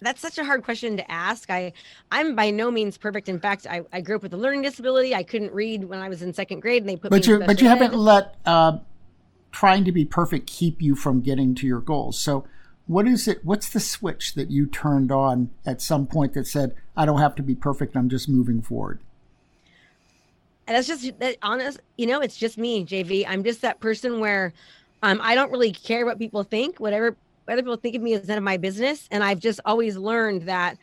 that's 0.00 0.20
such 0.20 0.38
a 0.38 0.44
hard 0.44 0.64
question 0.64 0.96
to 0.96 1.10
ask. 1.10 1.50
I 1.50 1.74
I'm 2.10 2.34
by 2.34 2.50
no 2.50 2.70
means 2.70 2.96
perfect. 2.96 3.28
In 3.28 3.38
fact, 3.38 3.66
I, 3.68 3.82
I 3.92 4.00
grew 4.00 4.16
up 4.16 4.22
with 4.22 4.32
a 4.32 4.38
learning 4.38 4.62
disability. 4.62 5.14
I 5.14 5.22
couldn't 5.22 5.52
read 5.52 5.84
when 5.84 5.98
I 5.98 6.08
was 6.08 6.22
in 6.22 6.32
second 6.32 6.60
grade 6.60 6.82
and 6.82 6.88
they 6.88 6.96
put 6.96 7.10
but 7.10 7.26
you 7.26 7.40
but 7.40 7.60
you 7.60 7.68
haven't 7.68 7.94
let 7.94 8.36
uh, 8.46 8.78
trying 9.50 9.84
to 9.84 9.92
be 9.92 10.04
perfect 10.04 10.46
keep 10.46 10.80
you 10.80 10.96
from 10.96 11.20
getting 11.20 11.54
to 11.56 11.66
your 11.66 11.80
goals. 11.80 12.18
So 12.18 12.46
what 12.86 13.06
is 13.06 13.28
it 13.28 13.44
what's 13.44 13.68
the 13.68 13.80
switch 13.80 14.34
that 14.34 14.50
you 14.50 14.66
turned 14.66 15.12
on 15.12 15.50
at 15.64 15.80
some 15.80 16.06
point 16.06 16.34
that 16.34 16.46
said 16.46 16.74
i 16.96 17.04
don't 17.04 17.20
have 17.20 17.34
to 17.34 17.42
be 17.42 17.54
perfect 17.54 17.96
i'm 17.96 18.08
just 18.08 18.28
moving 18.28 18.60
forward 18.60 19.00
and 20.66 20.76
that's 20.76 20.88
just 20.88 21.18
that 21.18 21.36
honest 21.42 21.80
you 21.96 22.06
know 22.06 22.20
it's 22.20 22.36
just 22.36 22.58
me 22.58 22.84
jv 22.84 23.24
i'm 23.28 23.44
just 23.44 23.60
that 23.60 23.80
person 23.80 24.20
where 24.20 24.52
um, 25.02 25.20
i 25.22 25.34
don't 25.34 25.50
really 25.50 25.72
care 25.72 26.04
what 26.04 26.18
people 26.18 26.42
think 26.42 26.78
whatever 26.80 27.16
whether 27.44 27.62
people 27.62 27.76
think 27.76 27.96
of 27.96 28.02
me 28.02 28.12
is 28.12 28.28
none 28.28 28.38
of 28.38 28.44
my 28.44 28.56
business. 28.56 29.08
And 29.10 29.24
i've 29.24 29.40
just 29.40 29.60
always 29.64 29.96
learned 29.96 30.42
that 30.42 30.78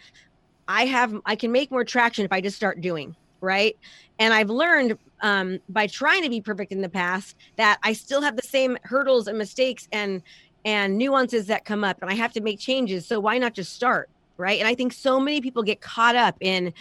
i 0.67 0.85
have 0.85 1.15
i 1.25 1.35
can 1.35 1.51
make 1.51 1.71
more 1.71 1.83
traction 1.83 2.25
if 2.25 2.31
i 2.31 2.41
just 2.41 2.55
start 2.55 2.81
doing 2.81 3.15
right? 3.41 3.77
And 4.17 4.33
I've 4.33 4.49
learned 4.49 4.97
um, 5.21 5.59
by 5.69 5.87
trying 5.87 6.23
to 6.23 6.29
be 6.29 6.41
perfect 6.41 6.71
in 6.71 6.81
the 6.81 6.89
past 6.89 7.35
that 7.57 7.79
I 7.83 7.93
still 7.93 8.21
have 8.21 8.35
the 8.35 8.43
same 8.43 8.77
hurdles 8.83 9.27
and 9.27 9.37
mistakes 9.37 9.87
and 9.91 10.21
and 10.65 10.97
nuances 10.97 11.47
that 11.47 11.65
come 11.65 11.83
up, 11.83 12.01
and 12.01 12.09
I 12.09 12.15
have 12.15 12.33
to 12.33 12.41
make 12.41 12.59
changes. 12.59 13.05
So 13.05 13.19
why 13.19 13.37
not 13.37 13.53
just 13.53 13.73
start? 13.73 14.09
right? 14.39 14.59
And 14.59 14.67
I 14.67 14.73
think 14.73 14.93
so 14.93 15.19
many 15.19 15.41
people 15.41 15.61
get 15.61 15.81
caught 15.81 16.15
up 16.15 16.37
in, 16.39 16.73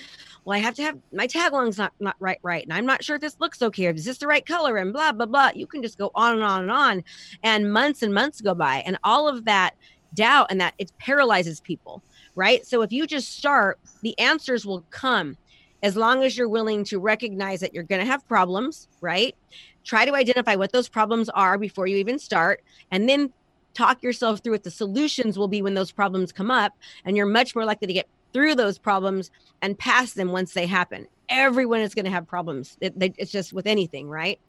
well, 0.44 0.56
I 0.56 0.60
have 0.60 0.74
to 0.76 0.82
have 0.82 0.96
my 1.12 1.26
tagline's 1.26 1.76
not 1.76 1.92
not 2.00 2.16
right, 2.20 2.38
right, 2.42 2.62
and 2.62 2.72
I'm 2.72 2.86
not 2.86 3.04
sure 3.04 3.16
if 3.16 3.20
this 3.20 3.36
looks 3.40 3.60
okay, 3.60 3.88
or 3.88 3.90
is 3.90 4.04
this 4.04 4.18
the 4.18 4.26
right 4.26 4.46
color, 4.46 4.78
and 4.78 4.92
blah 4.92 5.12
blah 5.12 5.26
blah. 5.26 5.50
You 5.54 5.66
can 5.66 5.82
just 5.82 5.98
go 5.98 6.10
on 6.14 6.34
and 6.34 6.44
on 6.44 6.62
and 6.62 6.70
on, 6.70 7.04
and 7.42 7.70
months 7.70 8.02
and 8.02 8.14
months 8.14 8.40
go 8.40 8.54
by, 8.54 8.78
and 8.86 8.96
all 9.04 9.28
of 9.28 9.44
that 9.44 9.74
doubt 10.14 10.46
and 10.48 10.60
that 10.60 10.72
it 10.78 10.90
paralyzes 10.98 11.60
people, 11.60 12.02
right? 12.34 12.64
So 12.64 12.80
if 12.80 12.92
you 12.92 13.06
just 13.06 13.36
start, 13.36 13.78
the 14.00 14.18
answers 14.18 14.64
will 14.64 14.84
come 14.88 15.36
as 15.82 15.96
long 15.96 16.24
as 16.24 16.36
you're 16.36 16.48
willing 16.48 16.82
to 16.84 16.98
recognize 16.98 17.60
that 17.60 17.74
you're 17.74 17.84
going 17.84 18.00
to 18.00 18.10
have 18.10 18.26
problems, 18.26 18.88
right? 19.02 19.36
Try 19.84 20.06
to 20.06 20.14
identify 20.14 20.56
what 20.56 20.72
those 20.72 20.88
problems 20.88 21.28
are 21.28 21.58
before 21.58 21.86
you 21.86 21.96
even 21.96 22.18
start, 22.18 22.62
and 22.90 23.08
then 23.08 23.32
talk 23.78 24.02
yourself 24.02 24.40
through 24.40 24.52
what 24.52 24.64
the 24.64 24.70
solutions 24.70 25.38
will 25.38 25.48
be 25.48 25.62
when 25.62 25.74
those 25.74 25.92
problems 25.92 26.32
come 26.32 26.50
up 26.50 26.72
and 27.04 27.16
you're 27.16 27.26
much 27.26 27.54
more 27.54 27.64
likely 27.64 27.86
to 27.86 27.92
get 27.92 28.08
through 28.32 28.54
those 28.54 28.78
problems 28.78 29.30
and 29.62 29.78
pass 29.78 30.12
them 30.12 30.32
once 30.32 30.52
they 30.52 30.66
happen. 30.66 31.06
Everyone 31.28 31.80
is 31.80 31.94
going 31.94 32.04
to 32.04 32.10
have 32.10 32.26
problems. 32.26 32.76
It, 32.80 32.94
it's 32.98 33.30
just 33.30 33.52
with 33.52 33.66
anything 33.66 34.08
right? 34.08 34.40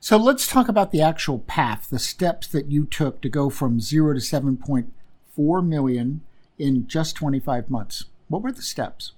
So 0.00 0.16
let's 0.16 0.46
talk 0.46 0.68
about 0.68 0.92
the 0.92 1.02
actual 1.02 1.40
path 1.40 1.88
the 1.90 1.98
steps 1.98 2.46
that 2.48 2.70
you 2.70 2.84
took 2.84 3.20
to 3.22 3.28
go 3.28 3.50
from 3.50 3.80
0 3.80 4.14
to 4.14 4.20
7.4 4.20 5.66
million 5.66 6.20
in 6.58 6.86
just 6.86 7.16
25 7.16 7.70
months. 7.70 8.04
What 8.28 8.42
were 8.42 8.52
the 8.52 8.62
steps 8.62 9.12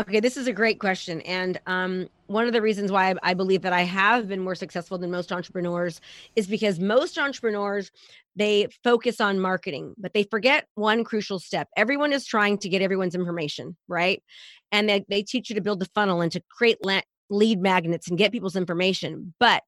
Okay, 0.00 0.20
this 0.20 0.36
is 0.36 0.46
a 0.46 0.52
great 0.52 0.80
question. 0.80 1.20
And 1.22 1.60
um, 1.66 2.08
one 2.26 2.46
of 2.46 2.52
the 2.52 2.62
reasons 2.62 2.90
why 2.90 3.14
I, 3.22 3.34
believe 3.34 3.62
that 3.62 3.74
I 3.74 3.82
have 3.82 4.26
been 4.26 4.40
more 4.40 4.54
successful 4.54 4.96
than 4.96 5.10
most 5.10 5.30
entrepreneurs 5.30 6.00
is 6.34 6.46
because 6.46 6.80
most 6.80 7.18
entrepreneurs 7.18 7.90
they 8.34 8.68
focus 8.82 9.20
on 9.20 9.38
marketing, 9.38 9.94
but 9.98 10.14
they 10.14 10.22
forget 10.24 10.66
one 10.74 11.04
crucial 11.04 11.38
step. 11.38 11.68
Everyone 11.76 12.14
is 12.14 12.24
trying 12.24 12.56
to 12.58 12.70
get 12.70 12.80
everyone's 12.80 13.14
information, 13.14 13.76
right? 13.86 14.22
And 14.72 14.88
they, 14.88 15.04
they 15.10 15.22
teach 15.22 15.50
you 15.50 15.54
to 15.56 15.60
build 15.60 15.80
the 15.80 15.90
funnel 15.94 16.22
and 16.22 16.32
to 16.32 16.42
create 16.50 16.78
la- 16.82 17.02
lead 17.28 17.60
magnets 17.60 18.08
and 18.08 18.16
get 18.16 18.32
people's 18.32 18.56
information. 18.56 19.34
But 19.38 19.62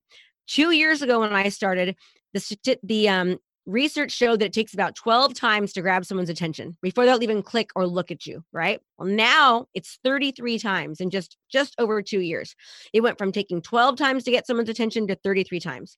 two 0.47 0.71
years 0.71 1.03
ago 1.03 1.21
when 1.21 1.35
I 1.35 1.51
started, 1.51 1.97
the 2.33 2.79
the 2.83 3.09
um, 3.11 3.39
research 3.67 4.13
showed 4.13 4.41
that 4.41 4.47
it 4.47 4.53
takes 4.53 4.75
about 4.75 4.95
12 4.95 5.35
times 5.35 5.73
to 5.73 5.81
grab 5.81 6.05
someone's 6.05 6.29
attention 6.29 6.77
before 6.83 7.07
they'll 7.07 7.23
even 7.23 7.43
click 7.43 7.71
or 7.75 7.87
look 7.87 8.11
at 8.11 8.27
you 8.27 8.45
right? 8.53 8.81
Well 8.99 9.09
now 9.09 9.67
it's 9.75 9.99
33 10.05 10.59
times 10.59 11.01
in 11.01 11.11
just 11.11 11.37
just 11.51 11.75
over 11.79 12.03
two 12.03 12.21
years. 12.21 12.55
It 12.93 13.01
went 13.01 13.19
from 13.19 13.33
taking 13.33 13.63
12 13.63 13.97
times 13.97 14.25
to 14.25 14.31
get 14.31 14.47
someone's 14.47 14.69
attention 14.69 15.07
to 15.07 15.15
33 15.17 15.61
times. 15.61 15.97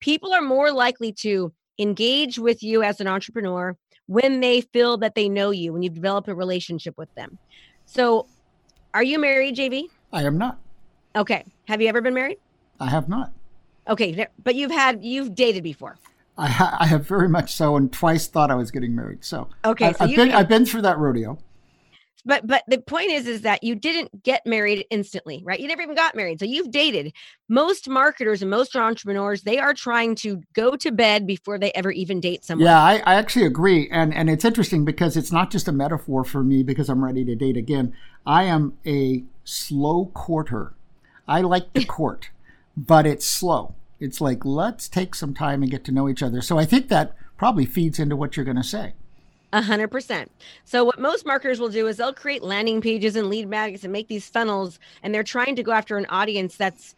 People 0.00 0.32
are 0.34 0.42
more 0.42 0.70
likely 0.70 1.12
to 1.12 1.52
engage 1.78 2.38
with 2.38 2.62
you 2.62 2.82
as 2.82 3.00
an 3.00 3.06
entrepreneur 3.06 3.76
when 4.06 4.40
they 4.40 4.60
feel 4.60 4.98
that 4.98 5.14
they 5.14 5.28
know 5.28 5.50
you 5.50 5.72
when 5.72 5.82
you've 5.82 5.94
developed 5.94 6.28
a 6.28 6.34
relationship 6.34 6.96
with 6.98 7.12
them. 7.14 7.38
So 7.86 8.26
are 8.92 9.02
you 9.02 9.18
married 9.18 9.56
jv 9.56 9.84
i 10.12 10.22
am 10.22 10.36
not. 10.36 10.58
Okay. 11.16 11.44
Have 11.66 11.80
you 11.80 11.88
ever 11.88 12.00
been 12.00 12.14
married? 12.14 12.38
I 12.78 12.90
have 12.90 13.08
not. 13.08 13.32
Okay 13.88 14.26
but 14.44 14.54
you've 14.54 14.70
had 14.70 15.02
you've 15.02 15.34
dated 15.34 15.62
before 15.62 15.96
I, 16.38 16.48
ha- 16.48 16.76
I 16.78 16.86
have 16.86 17.06
very 17.06 17.28
much 17.28 17.52
so, 17.52 17.76
and 17.76 17.92
twice 17.92 18.28
thought 18.28 18.50
I 18.50 18.54
was 18.54 18.70
getting 18.70 18.94
married. 18.94 19.24
So 19.24 19.48
okay, 19.64 19.86
I, 19.86 19.92
so 19.92 20.04
I've 20.04 20.16
been 20.16 20.30
I've 20.30 20.48
been 20.48 20.64
through 20.64 20.82
that 20.82 20.98
rodeo. 20.98 21.38
But 22.24 22.46
but 22.46 22.62
the 22.68 22.78
point 22.78 23.10
is 23.10 23.26
is 23.26 23.42
that 23.42 23.64
you 23.64 23.74
didn't 23.74 24.22
get 24.22 24.44
married 24.46 24.86
instantly, 24.90 25.42
right? 25.44 25.58
You 25.58 25.66
never 25.66 25.82
even 25.82 25.94
got 25.94 26.14
married. 26.14 26.38
So 26.38 26.44
you've 26.44 26.70
dated. 26.70 27.12
Most 27.48 27.88
marketers 27.88 28.42
and 28.42 28.50
most 28.50 28.76
entrepreneurs, 28.76 29.42
they 29.42 29.58
are 29.58 29.72
trying 29.72 30.14
to 30.16 30.42
go 30.52 30.76
to 30.76 30.92
bed 30.92 31.26
before 31.26 31.58
they 31.58 31.72
ever 31.72 31.90
even 31.90 32.20
date 32.20 32.44
someone. 32.44 32.66
Yeah, 32.66 32.80
I, 32.80 33.02
I 33.06 33.14
actually 33.14 33.46
agree. 33.46 33.88
And 33.90 34.14
and 34.14 34.28
it's 34.28 34.44
interesting 34.44 34.84
because 34.84 35.16
it's 35.16 35.32
not 35.32 35.50
just 35.50 35.68
a 35.68 35.72
metaphor 35.72 36.22
for 36.22 36.44
me 36.44 36.62
because 36.62 36.88
I'm 36.88 37.04
ready 37.04 37.24
to 37.24 37.34
date 37.34 37.56
again. 37.56 37.94
I 38.26 38.44
am 38.44 38.76
a 38.86 39.24
slow 39.44 40.10
courter. 40.14 40.74
I 41.26 41.40
like 41.40 41.72
to 41.72 41.84
court, 41.86 42.30
but 42.76 43.06
it's 43.06 43.26
slow. 43.26 43.74
It's 44.00 44.20
like, 44.20 44.44
let's 44.44 44.88
take 44.88 45.14
some 45.14 45.34
time 45.34 45.62
and 45.62 45.70
get 45.70 45.84
to 45.84 45.92
know 45.92 46.08
each 46.08 46.22
other. 46.22 46.40
So 46.40 46.58
I 46.58 46.64
think 46.64 46.88
that 46.88 47.14
probably 47.36 47.66
feeds 47.66 47.98
into 47.98 48.16
what 48.16 48.36
you're 48.36 48.44
going 48.44 48.56
to 48.56 48.62
say. 48.62 48.94
A 49.52 49.62
hundred 49.62 49.88
percent. 49.88 50.30
So 50.66 50.84
what 50.84 51.00
most 51.00 51.24
marketers 51.24 51.58
will 51.58 51.70
do 51.70 51.86
is 51.86 51.96
they'll 51.96 52.12
create 52.12 52.42
landing 52.42 52.82
pages 52.82 53.16
and 53.16 53.30
lead 53.30 53.48
magnets 53.48 53.82
and 53.82 53.92
make 53.92 54.08
these 54.08 54.28
funnels, 54.28 54.78
and 55.02 55.14
they're 55.14 55.22
trying 55.22 55.56
to 55.56 55.62
go 55.62 55.72
after 55.72 55.96
an 55.96 56.04
audience 56.10 56.56
that's 56.56 56.94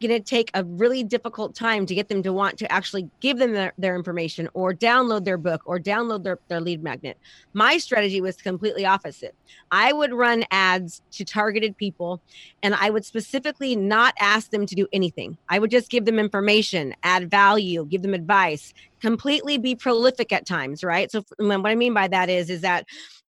going 0.00 0.10
to 0.10 0.20
take 0.20 0.50
a 0.54 0.64
really 0.64 1.02
difficult 1.02 1.54
time 1.54 1.86
to 1.86 1.94
get 1.94 2.08
them 2.08 2.22
to 2.22 2.32
want 2.32 2.58
to 2.58 2.70
actually 2.72 3.08
give 3.20 3.38
them 3.38 3.52
their, 3.52 3.72
their 3.78 3.94
information 3.96 4.48
or 4.54 4.72
download 4.72 5.24
their 5.24 5.38
book 5.38 5.62
or 5.64 5.78
download 5.78 6.22
their, 6.24 6.38
their 6.48 6.60
lead 6.60 6.82
magnet. 6.82 7.18
My 7.52 7.78
strategy 7.78 8.20
was 8.20 8.36
completely 8.36 8.84
opposite. 8.84 9.34
I 9.70 9.92
would 9.92 10.12
run 10.12 10.44
ads 10.50 11.02
to 11.12 11.24
targeted 11.24 11.76
people 11.76 12.20
and 12.62 12.74
I 12.74 12.90
would 12.90 13.04
specifically 13.04 13.76
not 13.76 14.14
ask 14.20 14.50
them 14.50 14.66
to 14.66 14.74
do 14.74 14.86
anything. 14.92 15.36
I 15.48 15.58
would 15.58 15.70
just 15.70 15.90
give 15.90 16.04
them 16.04 16.18
information, 16.18 16.94
add 17.02 17.30
value, 17.30 17.86
give 17.86 18.02
them 18.02 18.14
advice, 18.14 18.74
completely 19.00 19.58
be 19.58 19.74
prolific 19.74 20.32
at 20.32 20.46
times, 20.46 20.84
right? 20.84 21.10
So 21.10 21.24
what 21.38 21.66
I 21.66 21.74
mean 21.74 21.94
by 21.94 22.08
that 22.08 22.28
is 22.28 22.50
is 22.50 22.62
that 22.62 22.86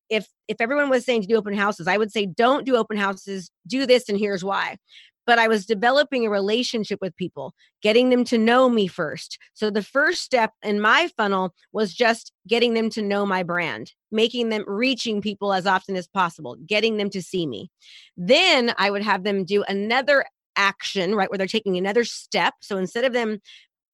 if 0.09 0.27
if 0.49 0.61
everyone 0.61 0.91
was 0.91 1.05
saying 1.05 1.23
to 1.23 1.29
do 1.29 1.37
open 1.37 1.55
houses, 1.55 1.87
I 1.87 1.97
would 1.97 2.11
say 2.11 2.27
don't 2.27 2.67
do 2.67 2.75
open 2.75 2.97
houses, 2.97 3.51
do 3.69 3.87
this 3.87 4.09
and 4.09 4.19
here's 4.19 4.45
why 4.45 4.77
but 5.27 5.39
I 5.39 5.49
was 5.49 5.67
developing 5.67 6.27
a 6.27 6.31
relationship 6.31 7.01
with 7.01 7.17
people, 7.17 7.55
getting 7.83 8.11
them 8.11 8.25
to 8.25 8.39
know 8.39 8.69
me 8.69 8.87
first. 8.87 9.39
So 9.55 9.71
the 9.71 9.83
first 9.83 10.23
step 10.23 10.53
in 10.63 10.81
my 10.81 11.09
funnel 11.17 11.55
was 11.73 11.95
just 11.95 12.33
getting 12.49 12.75
them 12.75 12.91
to 12.91 13.03
know 13.03 13.27
my 13.27 13.43
brand, 13.43 13.93
making 14.11 14.49
them 14.49 14.65
reaching 14.67 15.21
people 15.21 15.53
as 15.53 15.67
often 15.67 15.97
as 15.97 16.09
possible, 16.09 16.57
getting 16.67 16.97
them 16.97 17.11
to 17.11 17.23
see 17.23 17.47
me. 17.47 17.71
Then 18.17 18.75
I 18.79 18.91
would 18.91 19.03
have 19.03 19.25
them 19.25 19.45
do 19.45 19.63
another 19.69 20.25
action, 20.57 21.15
right, 21.15 21.31
where 21.31 21.39
they're 21.39 21.47
taking 21.47 21.77
another 21.77 22.05
step. 22.05 22.55
So 22.61 22.77
instead 22.77 23.05
of 23.05 23.13
them 23.13 23.41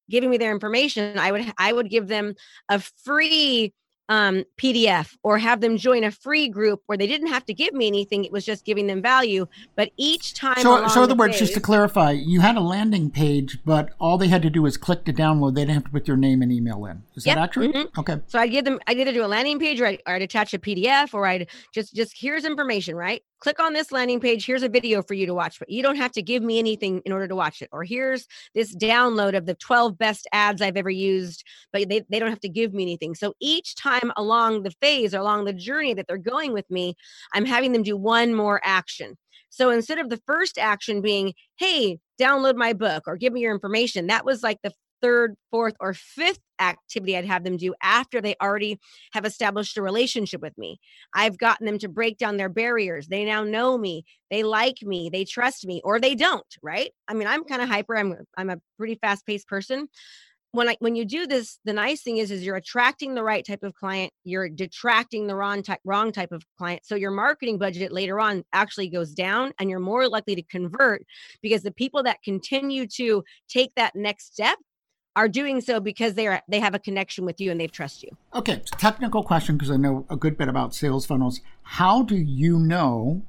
giving 0.09 0.31
me 0.31 0.37
their 0.37 0.53
information, 0.53 1.19
I 1.19 1.33
would 1.33 1.53
I 1.59 1.73
would 1.73 1.91
give 1.91 2.09
them 2.09 2.35
a 2.69 2.81
free 2.81 3.73
um, 4.09 4.45
PDF 4.57 5.17
or 5.23 5.39
have 5.39 5.61
them 5.61 5.77
join 5.77 6.05
a 6.05 6.11
free 6.11 6.49
group 6.49 6.83
where 6.87 6.99
they 6.99 7.07
didn't 7.07 7.29
have 7.29 7.45
to 7.47 7.55
give 7.55 7.73
me 7.73 7.87
anything. 7.87 8.25
It 8.25 8.33
was 8.33 8.45
just 8.45 8.65
giving 8.65 8.87
them 8.87 9.03
value. 9.03 9.47
But 9.75 9.91
each 9.97 10.35
time. 10.35 10.59
So, 10.59 10.87
so 10.89 11.01
in 11.01 11.05
other 11.05 11.15
words, 11.15 11.39
just 11.39 11.55
to 11.55 11.61
clarify, 11.61 12.13
you 12.13 12.41
had 12.41 12.57
a 12.57 12.61
landing 12.61 13.11
page, 13.11 13.59
but 13.65 13.91
all 14.01 14.19
they 14.19 14.29
had 14.29 14.43
to 14.43 14.51
do 14.51 14.63
was 14.63 14.77
click 14.77 15.05
to 15.05 15.13
download. 15.13 15.55
They 15.55 15.63
didn't 15.63 15.75
have 15.75 15.85
to 15.85 15.91
put 15.91 16.07
their 16.07 16.17
name 16.17 16.43
and 16.43 16.53
email 16.53 16.85
in. 16.87 17.03
Is 17.15 17.27
yep. 17.27 17.37
that 17.37 17.43
accurate? 17.43 17.75
Mm-hmm. 17.75 18.01
Okay. 18.01 18.21
So 18.27 18.39
I'd 18.39 18.51
give 18.51 18.65
them, 18.65 18.79
I'd 18.87 18.99
either 18.99 19.13
do 19.13 19.25
a 19.25 19.27
landing 19.27 19.59
page 19.59 19.81
or 19.81 19.87
I'd, 19.87 20.03
or 20.07 20.15
I'd 20.15 20.23
attach 20.23 20.55
a 20.55 20.59
PDF 20.59 21.15
or 21.15 21.27
I'd 21.27 21.49
just, 21.73 21.95
just 21.95 22.15
here's 22.19 22.45
information, 22.45 22.95
right? 22.95 23.23
Click 23.47 23.61
on 23.61 23.75
this 23.75 23.93
landing 23.93 24.19
page. 24.19 24.45
Here's 24.45 24.65
a 24.65 24.69
video 24.69 25.05
for 25.05 25.15
you 25.15 25.25
to 25.27 25.33
watch, 25.33 25.61
but 25.61 25.71
you 25.71 25.81
don't 25.81 25.95
have 25.95 26.11
to 26.13 26.21
give 26.21 26.43
me 26.43 26.59
anything 26.59 27.01
in 27.07 27.13
order 27.13 27.29
to 27.29 27.37
watch 27.37 27.63
it. 27.63 27.69
Or 27.71 27.85
here's 27.85 28.27
this 28.57 28.75
download 28.75 29.37
of 29.37 29.47
the 29.47 29.55
12 29.55 29.97
best 29.97 30.27
ads 30.33 30.61
I've 30.61 30.77
ever 30.77 30.91
used, 30.91 31.45
but 31.73 31.89
they, 31.89 32.03
they 32.11 32.19
don't 32.19 32.31
have 32.31 32.41
to 32.41 32.49
give 32.49 32.75
me 32.75 32.83
anything. 32.83 33.15
So 33.15 33.35
each 33.39 33.77
time 33.77 34.11
along 34.17 34.65
the 34.65 34.73
phase 34.83 35.15
or 35.15 35.21
along 35.21 35.45
the 35.45 35.53
journey 35.53 35.95
that 35.95 36.09
they're 36.09 36.19
going 36.19 36.55
with 36.55 36.69
me, 36.73 36.97
I'm 37.33 37.45
having 37.45 37.71
them 37.71 37.85
do 37.85 37.97
one 37.97 38.35
more 38.35 38.61
action. 38.65 39.17
So 39.49 39.71
instead 39.71 39.99
of 39.99 40.11
the 40.11 40.21
first 40.27 40.59
action 40.59 41.01
being, 41.01 41.33
hey, 41.57 42.01
download 42.21 42.57
my 42.57 42.73
book 42.73 43.05
or 43.07 43.17
give 43.17 43.33
me 43.33 43.43
your 43.43 43.55
information, 43.55 44.09
that 44.09 44.25
was 44.25 44.43
like 44.43 44.59
the 44.65 44.73
third, 45.07 45.37
fourth, 45.53 45.75
or 45.79 45.95
fifth 45.95 46.41
activity 46.61 47.17
I'd 47.17 47.27
have 47.27 47.45
them 47.45 47.57
do 47.57 47.75
after 47.81 48.21
they 48.21 48.35
already 48.43 48.81
have 49.13 49.25
established 49.25 49.77
a 49.77 49.83
relationship 49.83 50.41
with 50.43 50.59
me. 50.59 50.79
I've 51.15 51.39
gotten 51.39 51.65
them 51.65 51.79
to 51.79 51.89
break 51.89 52.19
down 52.19 52.39
their 52.39 52.49
barriers. 52.49 53.07
They 53.07 53.25
now 53.25 53.45
know 53.45 53.79
me, 53.79 54.05
they 54.31 54.43
like 54.43 54.79
me, 54.83 55.09
they 55.13 55.25
trust 55.25 55.65
me, 55.65 55.81
or 55.85 56.01
they 56.01 56.17
don't, 56.17 56.45
right? 56.61 56.91
I 57.07 57.15
mean, 57.15 57.29
I'm 57.29 57.45
kind 57.45 57.63
of 57.63 57.69
hyper. 57.69 57.97
I'm 57.97 58.17
I'm 58.37 58.51
a 58.51 58.59
pretty 58.79 58.97
fast-paced 58.97 59.47
person. 59.47 59.87
When 60.51 60.69
I 60.69 60.77
when 60.81 60.97
you 60.97 61.05
do 61.05 61.27
this, 61.27 61.61
the 61.65 61.73
nice 61.73 62.03
thing 62.03 62.17
is 62.17 62.33
is 62.33 62.45
you're 62.45 62.57
attracting 62.57 63.15
the 63.15 63.23
right 63.23 63.47
type 63.47 63.63
of 63.63 63.75
client, 63.75 64.11
you're 64.25 64.49
detracting 64.49 65.29
the 65.29 65.37
wrong 65.37 65.63
type 65.63 65.81
wrong 65.85 66.11
type 66.11 66.33
of 66.33 66.43
client. 66.59 66.83
So 66.85 66.97
your 66.97 67.11
marketing 67.13 67.59
budget 67.59 67.93
later 67.93 68.19
on 68.19 68.43
actually 68.53 68.89
goes 68.89 69.13
down 69.13 69.53
and 69.61 69.71
you're 69.71 69.79
more 69.79 70.09
likely 70.09 70.35
to 70.35 70.43
convert 70.43 71.05
because 71.43 71.63
the 71.63 71.73
people 71.73 72.03
that 72.05 72.23
continue 72.25 72.89
to 72.97 73.23
take 73.49 73.73
that 73.77 73.95
next 73.95 74.33
step 74.33 74.59
are 75.17 75.29
doing 75.29 75.63
so 75.63 75.81
because 75.81 76.15
they 76.15 76.27
are 76.27 76.43
they 76.47 76.61
have 76.61 76.75
a 76.75 76.79
connection 76.79 77.25
with 77.25 77.41
you 77.41 77.51
and 77.51 77.59
they've 77.59 77.73
trust 77.73 78.03
you. 78.03 78.11
Okay, 78.35 78.63
technical 78.79 79.23
question 79.23 79.57
because 79.57 79.71
I 79.71 79.77
know 79.77 80.07
a 80.11 80.17
good 80.17 80.37
bit 80.37 80.49
about 80.49 80.75
sales 80.75 81.07
funnels. 81.07 81.41
How 81.63 82.03
do 82.03 82.17
you 82.17 82.59
know 82.59 83.23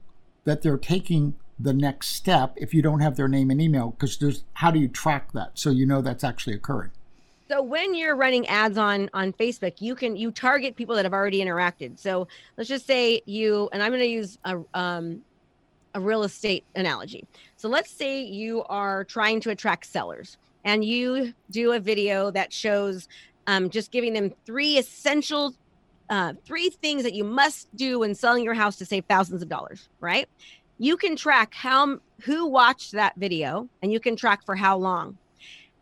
that 0.44 0.62
they're 0.62 0.78
taking 0.78 1.36
the 1.60 1.74
next 1.74 2.10
step 2.10 2.54
if 2.58 2.74
you 2.74 2.82
don't 2.82 3.00
have 3.00 3.16
their 3.16 3.30
name 3.30 3.50
and 3.50 3.62
email? 3.62 3.92
Because 3.92 4.18
there's 4.18 4.44
how 4.54 4.70
do 4.70 4.80
you 4.80 4.90
track 4.90 5.32
that 5.32 5.52
so 5.58 5.70
you 5.70 5.86
know 5.86 6.02
that's 6.02 6.24
actually 6.24 6.56
occurring? 6.56 6.92
So 7.48 7.64
when 7.64 7.96
you're 7.96 8.16
running 8.16 8.46
ads 8.48 8.78
on 8.78 9.10
on 9.14 9.32
Facebook, 9.32 9.76
you 9.80 9.96
can 9.96 10.18
you 10.18 10.32
target 10.32 10.76
people 10.76 10.96
that 10.96 11.06
have 11.06 11.14
already 11.14 11.40
interacted. 11.40 11.98
So 11.98 12.28
let's 12.58 12.68
just 12.68 12.86
say 12.86 13.22
you 13.26 13.70
and 13.72 13.82
I'm 13.82 13.92
going 13.92 14.02
to 14.02 14.08
use 14.08 14.38
a 14.44 14.60
um, 14.74 15.22
a 15.94 16.02
real 16.02 16.24
estate 16.24 16.66
analogy. 16.76 17.26
So 17.56 17.70
let's 17.70 17.90
say 17.90 18.22
you 18.22 18.64
are 18.66 19.06
trying 19.06 19.40
to 19.42 19.52
attract 19.52 19.86
sellers 19.86 20.38
and 20.68 20.84
you 20.84 21.34
do 21.50 21.72
a 21.72 21.80
video 21.80 22.30
that 22.30 22.52
shows 22.52 23.08
um, 23.48 23.70
just 23.70 23.90
giving 23.90 24.14
them 24.14 24.34
three 24.46 24.78
essential 24.78 25.56
uh, 26.10 26.34
three 26.46 26.70
things 26.70 27.04
that 27.04 27.14
you 27.14 27.24
must 27.24 27.74
do 27.76 28.00
when 28.00 28.14
selling 28.14 28.44
your 28.44 28.54
house 28.54 28.76
to 28.78 28.86
save 28.86 29.06
thousands 29.06 29.42
of 29.42 29.50
dollars 29.50 29.90
right? 30.00 30.30
You 30.78 30.96
can 30.98 31.16
track 31.16 31.54
how 31.56 32.00
who 32.22 32.48
watched 32.48 32.92
that 32.92 33.16
video 33.16 33.68
and 33.82 33.92
you 33.92 34.00
can 34.00 34.16
track 34.16 34.46
for 34.46 34.56
how 34.56 34.78
long. 34.78 35.18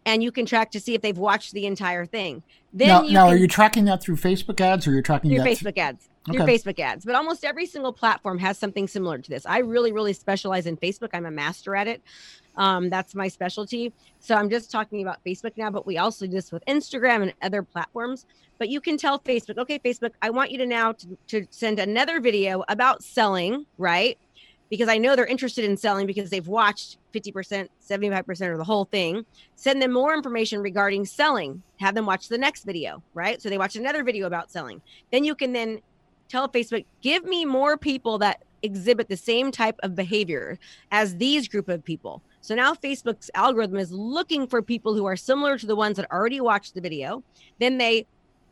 And 0.08 0.24
you 0.24 0.32
can 0.32 0.46
track 0.46 0.70
to 0.72 0.80
see 0.80 0.94
if 0.94 1.02
they've 1.02 1.18
watched 1.18 1.54
the 1.54 1.66
entire 1.66 2.06
thing. 2.06 2.44
Then 2.72 2.88
now, 2.88 3.02
now 3.02 3.26
can, 3.26 3.34
are 3.34 3.38
you 3.38 3.48
tracking 3.48 3.86
that 3.86 4.04
through 4.04 4.18
facebook 4.18 4.62
ads 4.62 4.88
or 4.88 4.92
you're 4.92 5.02
tracking 5.02 5.32
through 5.32 5.40
that 5.40 5.48
facebook 5.48 5.78
ads 5.78 6.10
through 6.26 6.42
okay. 6.42 6.58
facebook 6.58 6.80
ads 6.80 7.06
but 7.06 7.16
almost 7.16 7.44
every 7.46 7.66
single 7.66 7.94
platform 7.94 8.38
has 8.38 8.58
something 8.58 8.88
similar 8.88 9.18
to 9.18 9.30
this 9.30 9.46
i 9.46 9.60
really 9.60 9.92
really 9.92 10.14
specialize 10.14 10.66
in 10.66 10.76
facebook 10.78 11.10
i'm 11.14 11.26
a 11.26 11.32
master 11.32 11.76
at 11.76 11.88
it 11.88 12.02
um, 12.58 12.90
that's 12.90 13.16
my 13.16 13.28
specialty. 13.28 13.94
So 14.20 14.36
I'm 14.36 14.50
just 14.50 14.72
talking 14.72 15.02
about 15.02 15.24
Facebook 15.26 15.52
now, 15.58 15.70
but 15.70 15.86
we 15.86 15.98
also 15.98 16.26
do 16.26 16.32
this 16.32 16.52
with 16.52 16.66
Instagram 16.66 17.22
and 17.24 17.34
other 17.42 17.64
platforms. 17.64 18.26
But 18.58 18.70
you 18.70 18.80
can 18.80 18.98
tell 18.98 19.20
Facebook, 19.20 19.58
okay, 19.58 19.80
Facebook, 19.80 20.12
I 20.22 20.30
want 20.30 20.52
you 20.52 20.58
to 20.60 20.66
now 20.66 20.94
to, 20.94 21.18
to 21.28 21.48
send 21.50 21.80
another 21.80 22.20
video 22.20 22.64
about 22.70 23.04
selling, 23.04 23.66
right? 23.78 24.18
Because 24.70 24.88
I 24.88 24.98
know 24.98 25.16
they're 25.16 25.26
interested 25.26 25.66
in 25.66 25.78
selling 25.78 26.08
because 26.08 26.30
they've 26.30 26.48
watched 26.48 26.98
50%, 27.14 27.68
75% 27.88 28.52
of 28.52 28.58
the 28.58 28.64
whole 28.64 28.86
thing. 28.86 29.26
Send 29.56 29.82
them 29.82 29.94
more 29.94 30.14
information 30.14 30.62
regarding 30.62 31.06
selling. 31.06 31.62
Have 31.80 31.94
them 31.94 32.06
watch 32.06 32.30
the 32.30 32.38
next 32.38 32.64
video, 32.64 33.04
right? 33.14 33.42
So 33.42 33.50
they 33.50 33.58
watch 33.58 33.76
another 33.76 34.04
video 34.04 34.26
about 34.26 34.50
selling. 34.50 34.82
Then 35.12 35.24
you 35.24 35.36
can 35.36 35.54
then 35.54 35.82
tell 36.30 36.50
Facebook, 36.50 36.86
give 37.02 37.26
me 37.26 37.46
more 37.46 37.78
people 37.78 38.18
that 38.20 38.44
exhibit 38.64 39.08
the 39.08 39.18
same 39.18 39.52
type 39.52 39.80
of 39.84 39.96
behavior 39.96 40.58
as 40.92 41.16
these 41.18 41.48
group 41.48 41.70
of 41.70 41.84
people. 41.84 42.22
So 42.42 42.56
now 42.56 42.74
Facebook's 42.74 43.30
algorithm 43.36 43.78
is 43.78 43.92
looking 43.92 44.48
for 44.48 44.62
people 44.62 44.94
who 44.94 45.06
are 45.06 45.16
similar 45.16 45.58
to 45.58 45.66
the 45.66 45.76
ones 45.76 45.98
that 45.98 46.12
already 46.12 46.42
watched 46.42 46.74
the 46.74 46.82
video. 46.82 47.24
Then 47.60 47.78
they 47.78 48.06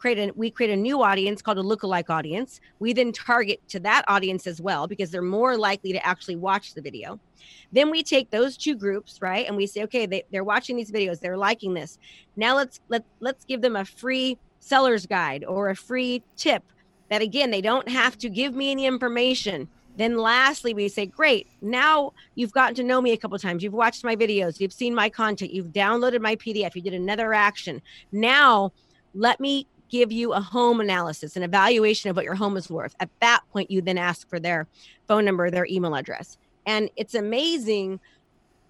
create 0.03 0.19
a 0.19 0.33
we 0.35 0.51
create 0.51 0.71
a 0.71 0.75
new 0.75 1.01
audience 1.01 1.41
called 1.41 1.57
a 1.57 1.63
lookalike 1.63 2.09
audience. 2.09 2.59
We 2.79 2.91
then 2.91 3.11
target 3.11 3.61
to 3.69 3.79
that 3.81 4.03
audience 4.07 4.47
as 4.47 4.61
well 4.61 4.85
because 4.85 5.11
they're 5.11 5.21
more 5.21 5.57
likely 5.57 5.93
to 5.93 6.05
actually 6.05 6.35
watch 6.35 6.73
the 6.73 6.81
video. 6.81 7.19
Then 7.71 7.89
we 7.89 8.03
take 8.03 8.29
those 8.29 8.57
two 8.57 8.75
groups, 8.75 9.21
right? 9.21 9.47
And 9.47 9.55
we 9.55 9.65
say, 9.65 9.83
okay, 9.83 10.05
they, 10.05 10.23
they're 10.31 10.43
watching 10.43 10.75
these 10.75 10.91
videos, 10.91 11.19
they're 11.19 11.37
liking 11.37 11.73
this. 11.73 11.99
Now 12.35 12.55
let's 12.55 12.81
let 12.89 13.05
let's 13.21 13.45
give 13.45 13.61
them 13.61 13.75
a 13.75 13.85
free 13.85 14.37
seller's 14.59 15.05
guide 15.05 15.45
or 15.45 15.69
a 15.69 15.75
free 15.75 16.21
tip 16.35 16.63
that 17.13 17.21
again 17.21 17.51
they 17.51 17.61
don't 17.61 17.87
have 17.87 18.17
to 18.17 18.29
give 18.29 18.53
me 18.53 18.71
any 18.71 18.85
information 18.85 19.67
then 19.95 20.17
lastly, 20.17 20.73
we 20.73 20.89
say, 20.89 21.05
great, 21.05 21.47
now 21.61 22.13
you've 22.35 22.51
gotten 22.51 22.75
to 22.75 22.83
know 22.83 23.01
me 23.01 23.11
a 23.11 23.17
couple 23.17 23.37
times. 23.37 23.63
You've 23.63 23.73
watched 23.73 24.03
my 24.03 24.15
videos, 24.15 24.59
you've 24.59 24.73
seen 24.73 24.95
my 24.95 25.09
content, 25.09 25.53
you've 25.53 25.67
downloaded 25.67 26.21
my 26.21 26.35
PDF, 26.35 26.75
you 26.75 26.81
did 26.81 26.93
another 26.93 27.33
action. 27.33 27.81
Now 28.11 28.71
let 29.13 29.39
me 29.39 29.67
give 29.89 30.11
you 30.11 30.33
a 30.33 30.41
home 30.41 30.79
analysis, 30.79 31.35
an 31.35 31.43
evaluation 31.43 32.09
of 32.09 32.15
what 32.15 32.25
your 32.25 32.33
home 32.33 32.57
is 32.57 32.69
worth. 32.69 32.95
At 32.99 33.09
that 33.21 33.41
point, 33.51 33.69
you 33.69 33.81
then 33.81 33.99
ask 33.99 34.27
for 34.27 34.39
their 34.39 34.67
phone 35.07 35.25
number, 35.25 35.51
their 35.51 35.67
email 35.67 35.93
address. 35.95 36.37
And 36.65 36.89
it's 36.95 37.13
amazing 37.13 37.99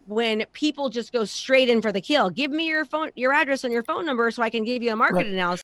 when 0.07 0.43
people 0.51 0.89
just 0.89 1.13
go 1.13 1.23
straight 1.23 1.69
in 1.69 1.81
for 1.81 1.93
the 1.93 2.01
kill. 2.01 2.29
Give 2.29 2.51
me 2.51 2.67
your 2.67 2.83
phone, 2.83 3.11
your 3.15 3.31
address 3.31 3.63
and 3.63 3.71
your 3.71 3.83
phone 3.83 4.05
number 4.05 4.29
so 4.31 4.43
I 4.43 4.49
can 4.49 4.65
give 4.65 4.83
you 4.83 4.91
a 4.91 4.97
market 4.97 5.15
right. 5.15 5.27
analysis. 5.27 5.63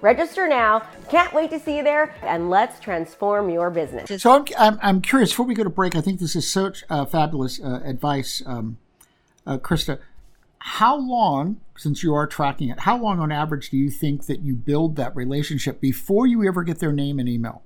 Register 0.00 0.46
now. 0.46 0.82
Can't 1.10 1.32
wait 1.32 1.50
to 1.50 1.58
see 1.58 1.76
you 1.76 1.82
there, 1.82 2.14
and 2.22 2.50
let's 2.50 2.78
transform 2.78 3.50
your 3.50 3.70
business. 3.70 4.22
So 4.22 4.32
I'm, 4.32 4.44
I'm, 4.58 4.78
I'm 4.82 5.00
curious, 5.02 5.30
before 5.30 5.46
we 5.46 5.54
go 5.54 5.64
to 5.64 5.70
break, 5.70 5.96
I 5.96 6.00
think 6.00 6.20
this 6.20 6.36
is 6.36 6.50
such 6.50 6.84
uh, 6.88 7.04
fabulous 7.04 7.60
uh, 7.60 7.80
advice, 7.84 8.42
um, 8.46 8.78
uh, 9.46 9.58
Krista. 9.58 9.98
How 10.60 10.96
long, 10.96 11.60
since 11.76 12.02
you 12.02 12.14
are 12.14 12.26
tracking 12.26 12.68
it, 12.68 12.80
how 12.80 12.98
long 12.98 13.20
on 13.20 13.32
average 13.32 13.70
do 13.70 13.76
you 13.76 13.90
think 13.90 14.26
that 14.26 14.40
you 14.40 14.54
build 14.54 14.96
that 14.96 15.14
relationship 15.16 15.80
before 15.80 16.26
you 16.26 16.46
ever 16.46 16.62
get 16.62 16.78
their 16.78 16.92
name 16.92 17.18
and 17.18 17.28
email? 17.28 17.62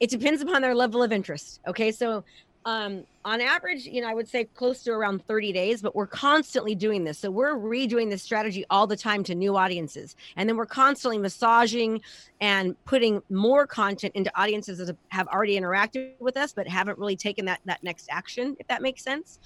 It 0.00 0.10
depends 0.10 0.42
upon 0.42 0.62
their 0.62 0.74
level 0.74 1.02
of 1.02 1.12
interest. 1.12 1.60
Okay, 1.66 1.90
so 1.90 2.24
um, 2.66 3.04
on 3.26 3.40
average, 3.40 3.86
you 3.86 4.00
know, 4.00 4.08
I 4.08 4.14
would 4.14 4.28
say 4.28 4.44
close 4.44 4.82
to 4.84 4.90
around 4.90 5.26
30 5.26 5.52
days, 5.52 5.82
but 5.82 5.94
we're 5.94 6.06
constantly 6.06 6.74
doing 6.74 7.04
this. 7.04 7.18
So 7.18 7.30
we're 7.30 7.54
redoing 7.54 8.10
this 8.10 8.22
strategy 8.22 8.64
all 8.70 8.86
the 8.86 8.96
time 8.96 9.22
to 9.24 9.34
new 9.34 9.56
audiences. 9.56 10.16
And 10.36 10.48
then 10.48 10.56
we're 10.56 10.66
constantly 10.66 11.18
massaging 11.18 12.00
and 12.40 12.76
putting 12.84 13.22
more 13.30 13.66
content 13.66 14.14
into 14.14 14.30
audiences 14.38 14.78
that 14.78 14.96
have 15.08 15.28
already 15.28 15.58
interacted 15.58 16.12
with 16.20 16.36
us, 16.36 16.52
but 16.52 16.66
haven't 16.66 16.98
really 16.98 17.16
taken 17.16 17.44
that, 17.46 17.60
that 17.64 17.82
next 17.82 18.08
action, 18.10 18.56
if 18.58 18.66
that 18.68 18.82
makes 18.82 19.02
sense. 19.02 19.38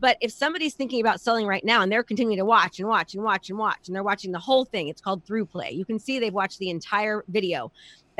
But 0.00 0.16
if 0.20 0.32
somebody's 0.32 0.74
thinking 0.74 1.00
about 1.00 1.20
selling 1.20 1.46
right 1.46 1.64
now 1.64 1.82
and 1.82 1.90
they're 1.90 2.02
continuing 2.02 2.38
to 2.38 2.44
watch 2.44 2.78
and 2.78 2.88
watch 2.88 3.14
and 3.14 3.22
watch 3.22 3.50
and 3.50 3.58
watch, 3.58 3.86
and 3.86 3.94
they're 3.94 4.02
watching 4.02 4.32
the 4.32 4.38
whole 4.38 4.64
thing, 4.64 4.88
it's 4.88 5.00
called 5.00 5.24
ThruPlay. 5.24 5.72
You 5.74 5.84
can 5.84 5.98
see 5.98 6.18
they've 6.18 6.32
watched 6.32 6.58
the 6.58 6.70
entire 6.70 7.24
video 7.28 7.70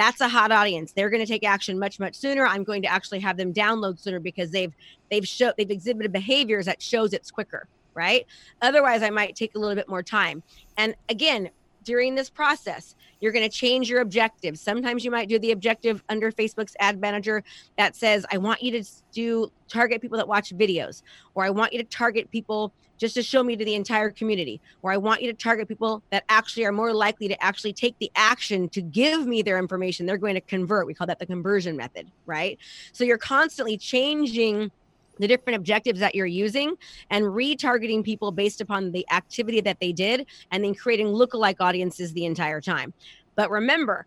that's 0.00 0.20
a 0.20 0.28
hot 0.28 0.50
audience. 0.50 0.92
They're 0.92 1.10
going 1.10 1.24
to 1.24 1.30
take 1.30 1.44
action 1.44 1.78
much 1.78 2.00
much 2.00 2.16
sooner. 2.16 2.46
I'm 2.46 2.64
going 2.64 2.82
to 2.82 2.88
actually 2.88 3.20
have 3.20 3.36
them 3.36 3.52
download 3.52 4.00
sooner 4.00 4.20
because 4.20 4.50
they've 4.50 4.72
they've 5.10 5.26
showed 5.26 5.54
they've 5.58 5.70
exhibited 5.70 6.12
behaviors 6.12 6.66
that 6.66 6.80
shows 6.80 7.12
it's 7.12 7.30
quicker 7.30 7.68
right? 7.92 8.24
Otherwise 8.62 9.02
i 9.02 9.10
might 9.10 9.34
take 9.34 9.54
a 9.56 9.58
little 9.58 9.74
bit 9.74 9.88
more 9.88 10.02
time. 10.02 10.42
And 10.76 10.94
again 11.08 11.50
during 11.84 12.14
this 12.14 12.30
process 12.30 12.94
you're 13.20 13.32
going 13.32 13.48
to 13.48 13.54
change 13.54 13.88
your 13.88 14.00
objectives 14.00 14.60
sometimes 14.60 15.04
you 15.04 15.10
might 15.10 15.28
do 15.28 15.38
the 15.38 15.52
objective 15.52 16.02
under 16.08 16.30
facebook's 16.32 16.76
ad 16.80 17.00
manager 17.00 17.42
that 17.76 17.96
says 17.96 18.24
i 18.32 18.38
want 18.38 18.62
you 18.62 18.70
to 18.70 18.88
do 19.12 19.50
target 19.68 20.00
people 20.00 20.16
that 20.16 20.28
watch 20.28 20.50
videos 20.56 21.02
or 21.34 21.44
i 21.44 21.50
want 21.50 21.72
you 21.72 21.78
to 21.78 21.84
target 21.84 22.30
people 22.30 22.72
just 23.00 23.14
to 23.14 23.22
show 23.22 23.42
me 23.42 23.56
to 23.56 23.64
the 23.64 23.74
entire 23.74 24.10
community 24.10 24.60
where 24.82 24.92
I 24.92 24.98
want 24.98 25.22
you 25.22 25.32
to 25.32 25.36
target 25.36 25.66
people 25.66 26.02
that 26.10 26.22
actually 26.28 26.66
are 26.66 26.72
more 26.72 26.92
likely 26.92 27.28
to 27.28 27.42
actually 27.42 27.72
take 27.72 27.98
the 27.98 28.12
action 28.14 28.68
to 28.68 28.82
give 28.82 29.26
me 29.26 29.40
their 29.40 29.58
information. 29.58 30.04
They're 30.04 30.18
going 30.18 30.34
to 30.34 30.40
convert. 30.42 30.86
We 30.86 30.92
call 30.92 31.06
that 31.06 31.18
the 31.18 31.24
conversion 31.24 31.78
method, 31.78 32.10
right? 32.26 32.58
So 32.92 33.02
you're 33.04 33.18
constantly 33.18 33.78
changing 33.78 34.70
the 35.20 35.28
different 35.28 35.56
objectives 35.56 36.00
that 36.00 36.14
you're 36.14 36.26
using 36.26 36.74
and 37.10 37.24
retargeting 37.24 38.04
people 38.04 38.32
based 38.32 38.60
upon 38.60 38.90
the 38.92 39.06
activity 39.12 39.60
that 39.60 39.78
they 39.80 39.92
did 39.92 40.26
and 40.50 40.64
then 40.64 40.74
creating 40.74 41.06
lookalike 41.06 41.56
audiences 41.60 42.12
the 42.12 42.24
entire 42.24 42.60
time. 42.60 42.92
But 43.36 43.50
remember, 43.50 44.06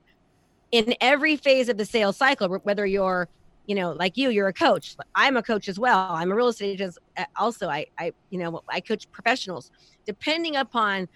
in 0.72 0.96
every 1.02 1.38
phase 1.38 1.70
of 1.70 1.78
the 1.78 1.86
sales 1.86 2.18
cycle, 2.18 2.50
whether 2.64 2.86
you're 2.86 3.30
you 3.66 3.76
know, 3.76 3.92
like 3.92 4.18
you, 4.18 4.30
you're 4.30 4.50
a 4.50 4.54
coach. 4.54 4.96
I'm 5.16 5.38
a 5.38 5.44
coach 5.44 5.70
as 5.70 5.80
well. 5.80 5.98
I'm 6.12 6.32
a 6.32 6.36
real 6.36 6.50
estate 6.50 6.72
agent. 6.72 6.98
Uh, 7.16 7.24
also, 7.38 7.70
I, 7.70 7.86
I, 7.98 8.12
you 8.30 8.40
know, 8.40 8.62
I 8.70 8.82
coach 8.82 9.10
professionals. 9.12 9.72
Depending 10.06 10.58
upon 10.58 11.08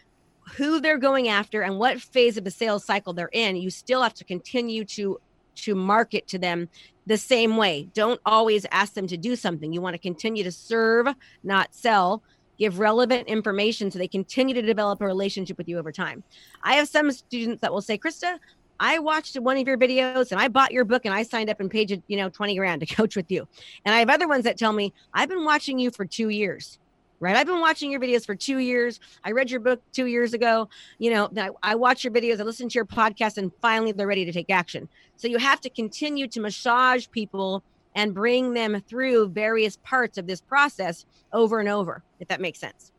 who 0.55 0.79
they're 0.79 0.97
going 0.97 1.27
after 1.27 1.62
and 1.62 1.77
what 1.77 1.99
phase 1.99 2.38
of 2.38 2.45
the 2.45 2.51
sales 2.51 2.86
cycle 2.86 3.13
they're 3.13 3.29
in, 3.33 3.57
you 3.57 3.69
still 3.69 4.01
have 4.01 4.13
to 4.13 4.23
continue 4.23 4.86
to 4.86 5.19
to 5.55 5.75
market 5.75 6.27
to 6.27 6.38
them 6.38 6.69
the 7.08 7.17
same 7.17 7.58
way. 7.58 7.88
Don't 7.93 8.20
always 8.26 8.65
ask 8.72 8.93
them 8.93 9.08
to 9.08 9.17
do 9.17 9.36
something. 9.36 9.72
You 9.72 9.82
want 9.82 9.93
to 9.96 10.00
continue 10.00 10.43
to 10.43 10.52
serve, 10.52 11.08
not 11.43 11.74
sell. 11.74 12.22
Give 12.60 12.80
relevant 12.80 13.28
information 13.28 13.89
so 13.89 14.00
they 14.00 14.08
continue 14.08 14.54
to 14.56 14.62
develop 14.62 15.00
a 15.02 15.06
relationship 15.06 15.58
with 15.58 15.70
you 15.70 15.78
over 15.78 15.91
time. 15.91 16.24
I 16.63 16.74
have 16.74 16.88
some 16.88 17.12
students 17.12 17.62
that 17.62 17.72
will 17.72 17.82
say, 17.82 17.98
Krista, 17.98 18.39
I 18.80 19.00
watched 19.00 19.36
one 19.38 19.58
of 19.58 19.67
your 19.67 19.78
videos 19.78 20.32
and 20.32 20.41
I 20.41 20.50
bought 20.50 20.72
your 20.72 20.84
book 20.84 21.06
and 21.06 21.13
I 21.13 21.24
signed 21.24 21.50
up 21.50 21.60
and 21.60 21.72
paid 21.72 22.04
you, 22.08 22.17
know, 22.17 22.30
20 22.30 22.56
grand 22.56 22.82
to 22.82 22.96
coach 22.96 23.15
with 23.15 23.32
you. 23.32 23.48
And 23.86 23.96
I 23.96 24.00
have 24.00 24.10
other 24.10 24.28
ones 24.28 24.43
that 24.43 24.58
tell 24.58 24.74
me, 24.74 24.93
I've 25.13 25.30
been 25.30 25.46
watching 25.46 25.80
you 25.80 25.91
for 25.91 26.04
two 26.04 26.30
years, 26.30 26.78
right? 27.20 27.36
I've 27.36 27.48
been 27.48 27.62
watching 27.62 27.89
your 27.89 28.02
videos 28.02 28.26
for 28.26 28.36
two 28.36 28.58
years. 28.58 29.00
I 29.24 29.32
read 29.32 29.50
your 29.50 29.62
book 29.62 29.82
two 29.93 30.08
years 30.08 30.34
ago. 30.34 30.67
You 31.00 31.12
know, 31.12 31.30
I, 31.38 31.50
I 31.63 31.76
watch 31.76 32.04
your 32.04 32.13
videos, 32.13 32.39
I 32.39 32.43
listen 32.43 32.70
to 32.70 32.76
your 32.76 32.86
podcast, 32.86 33.38
and 33.38 33.52
finally 33.62 33.91
they're 33.93 34.08
ready 34.08 34.26
to 34.26 34.34
take 34.34 34.50
action. 34.50 34.89
So 35.17 35.27
you 35.27 35.39
have 35.39 35.60
to 35.62 35.69
continue 35.69 36.27
to 36.27 36.39
massage 36.39 37.08
people 37.12 37.63
and 37.95 38.13
bring 38.13 38.53
them 38.53 38.82
through 38.88 39.30
various 39.30 39.77
parts 39.77 40.17
of 40.17 40.27
this 40.27 40.39
process 40.39 41.06
over 41.34 41.60
and 41.60 41.67
over, 41.67 42.03
if 42.19 42.27
that 42.27 42.39
makes 42.39 42.60
sense. 42.60 42.91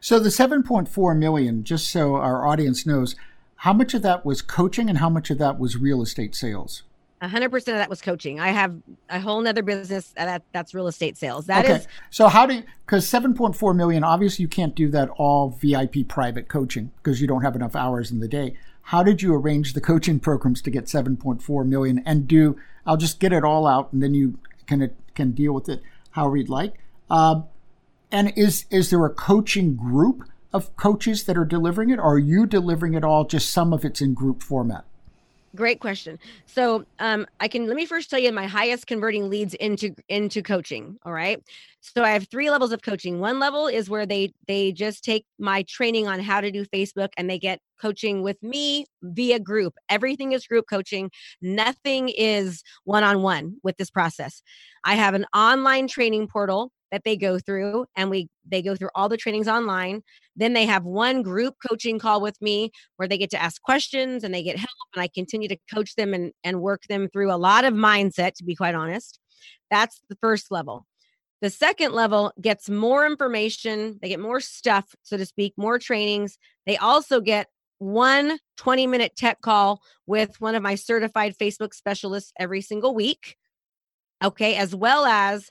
So 0.00 0.18
the 0.18 0.30
7.4 0.30 1.18
million, 1.18 1.62
just 1.64 1.90
so 1.90 2.16
our 2.16 2.46
audience 2.46 2.86
knows, 2.86 3.14
how 3.56 3.72
much 3.72 3.94
of 3.94 4.02
that 4.02 4.24
was 4.24 4.42
coaching 4.42 4.88
and 4.88 4.98
how 4.98 5.08
much 5.08 5.30
of 5.30 5.38
that 5.38 5.58
was 5.58 5.76
real 5.76 6.02
estate 6.02 6.34
sales? 6.34 6.82
100% 7.22 7.54
of 7.54 7.64
that 7.64 7.88
was 7.88 8.02
coaching. 8.02 8.40
I 8.40 8.48
have 8.48 8.74
a 9.08 9.20
whole 9.20 9.40
nother 9.40 9.62
business 9.62 10.12
that 10.16 10.42
that's 10.50 10.74
real 10.74 10.88
estate 10.88 11.16
sales. 11.16 11.46
That 11.46 11.64
okay. 11.64 11.74
is 11.74 11.86
So 12.10 12.26
how 12.26 12.46
do 12.46 12.54
you, 12.54 12.64
because 12.84 13.06
7.4 13.06 13.76
million, 13.76 14.02
obviously 14.02 14.42
you 14.42 14.48
can't 14.48 14.74
do 14.74 14.88
that 14.90 15.08
all 15.10 15.50
VIP 15.50 16.08
private 16.08 16.48
coaching 16.48 16.90
because 16.96 17.20
you 17.20 17.28
don't 17.28 17.42
have 17.42 17.54
enough 17.54 17.76
hours 17.76 18.10
in 18.10 18.18
the 18.18 18.26
day. 18.26 18.56
How 18.82 19.02
did 19.02 19.22
you 19.22 19.34
arrange 19.34 19.72
the 19.72 19.80
coaching 19.80 20.20
programs 20.20 20.60
to 20.62 20.70
get 20.70 20.86
7.4 20.86 21.66
million 21.66 22.02
and 22.04 22.26
do, 22.26 22.56
I'll 22.86 22.96
just 22.96 23.20
get 23.20 23.32
it 23.32 23.44
all 23.44 23.66
out 23.66 23.92
and 23.92 24.02
then 24.02 24.14
you 24.14 24.38
can, 24.66 24.90
can 25.14 25.32
deal 25.32 25.52
with 25.52 25.68
it 25.68 25.82
however 26.10 26.36
you'd 26.36 26.48
like. 26.48 26.74
Um, 27.08 27.44
and 28.10 28.32
is, 28.36 28.66
is 28.70 28.90
there 28.90 29.04
a 29.04 29.10
coaching 29.10 29.76
group 29.76 30.28
of 30.52 30.74
coaches 30.76 31.24
that 31.24 31.38
are 31.38 31.44
delivering 31.44 31.90
it 31.90 31.98
or 31.98 32.14
are 32.14 32.18
you 32.18 32.46
delivering 32.46 32.94
it 32.94 33.04
all, 33.04 33.24
just 33.24 33.50
some 33.50 33.72
of 33.72 33.84
it's 33.84 34.00
in 34.00 34.14
group 34.14 34.42
format? 34.42 34.84
Great 35.54 35.80
question. 35.80 36.18
So 36.46 36.86
um, 36.98 37.26
I 37.38 37.46
can 37.46 37.66
let 37.66 37.76
me 37.76 37.84
first 37.84 38.08
tell 38.08 38.18
you 38.18 38.32
my 38.32 38.46
highest 38.46 38.86
converting 38.86 39.28
leads 39.28 39.52
into 39.54 39.94
into 40.08 40.42
coaching. 40.42 40.98
All 41.04 41.12
right. 41.12 41.42
So 41.80 42.02
I 42.02 42.10
have 42.10 42.26
three 42.28 42.50
levels 42.50 42.72
of 42.72 42.80
coaching. 42.80 43.20
One 43.20 43.38
level 43.38 43.66
is 43.66 43.90
where 43.90 44.06
they 44.06 44.32
they 44.48 44.72
just 44.72 45.04
take 45.04 45.26
my 45.38 45.62
training 45.64 46.08
on 46.08 46.20
how 46.20 46.40
to 46.40 46.50
do 46.50 46.64
Facebook 46.64 47.10
and 47.18 47.28
they 47.28 47.38
get 47.38 47.60
coaching 47.82 48.22
with 48.22 48.40
me 48.42 48.86
via 49.02 49.40
group. 49.40 49.74
Everything 49.88 50.32
is 50.32 50.46
group 50.46 50.66
coaching. 50.70 51.10
Nothing 51.42 52.08
is 52.08 52.62
one 52.84 53.02
on 53.02 53.22
one 53.22 53.56
with 53.64 53.76
this 53.76 53.90
process. 53.90 54.42
I 54.84 54.94
have 54.94 55.14
an 55.14 55.26
online 55.34 55.88
training 55.88 56.28
portal 56.28 56.70
that 56.92 57.02
they 57.04 57.16
go 57.16 57.38
through 57.38 57.86
and 57.96 58.10
we 58.10 58.28
they 58.46 58.62
go 58.62 58.76
through 58.76 58.90
all 58.94 59.08
the 59.08 59.16
trainings 59.16 59.48
online 59.48 60.02
then 60.36 60.52
they 60.52 60.66
have 60.66 60.84
one 60.84 61.22
group 61.22 61.56
coaching 61.68 61.98
call 61.98 62.20
with 62.20 62.40
me 62.40 62.70
where 62.96 63.08
they 63.08 63.18
get 63.18 63.30
to 63.30 63.42
ask 63.42 63.60
questions 63.62 64.22
and 64.22 64.32
they 64.32 64.42
get 64.42 64.56
help 64.58 64.68
and 64.94 65.02
i 65.02 65.08
continue 65.08 65.48
to 65.48 65.56
coach 65.74 65.96
them 65.96 66.14
and, 66.14 66.32
and 66.44 66.60
work 66.60 66.82
them 66.88 67.08
through 67.08 67.32
a 67.32 67.34
lot 67.34 67.64
of 67.64 67.74
mindset 67.74 68.34
to 68.34 68.44
be 68.44 68.54
quite 68.54 68.76
honest 68.76 69.18
that's 69.70 70.00
the 70.08 70.16
first 70.20 70.52
level 70.52 70.86
the 71.40 71.50
second 71.50 71.92
level 71.92 72.32
gets 72.40 72.70
more 72.70 73.04
information 73.04 73.98
they 74.00 74.08
get 74.08 74.20
more 74.20 74.40
stuff 74.40 74.94
so 75.02 75.16
to 75.16 75.26
speak 75.26 75.54
more 75.56 75.78
trainings 75.78 76.38
they 76.66 76.76
also 76.76 77.20
get 77.20 77.48
one 77.82 78.38
20 78.58 78.86
minute 78.86 79.16
tech 79.16 79.40
call 79.40 79.82
with 80.06 80.40
one 80.40 80.54
of 80.54 80.62
my 80.62 80.76
certified 80.76 81.34
facebook 81.36 81.74
specialists 81.74 82.32
every 82.38 82.60
single 82.60 82.94
week 82.94 83.36
okay 84.22 84.54
as 84.54 84.74
well 84.74 85.04
as 85.04 85.50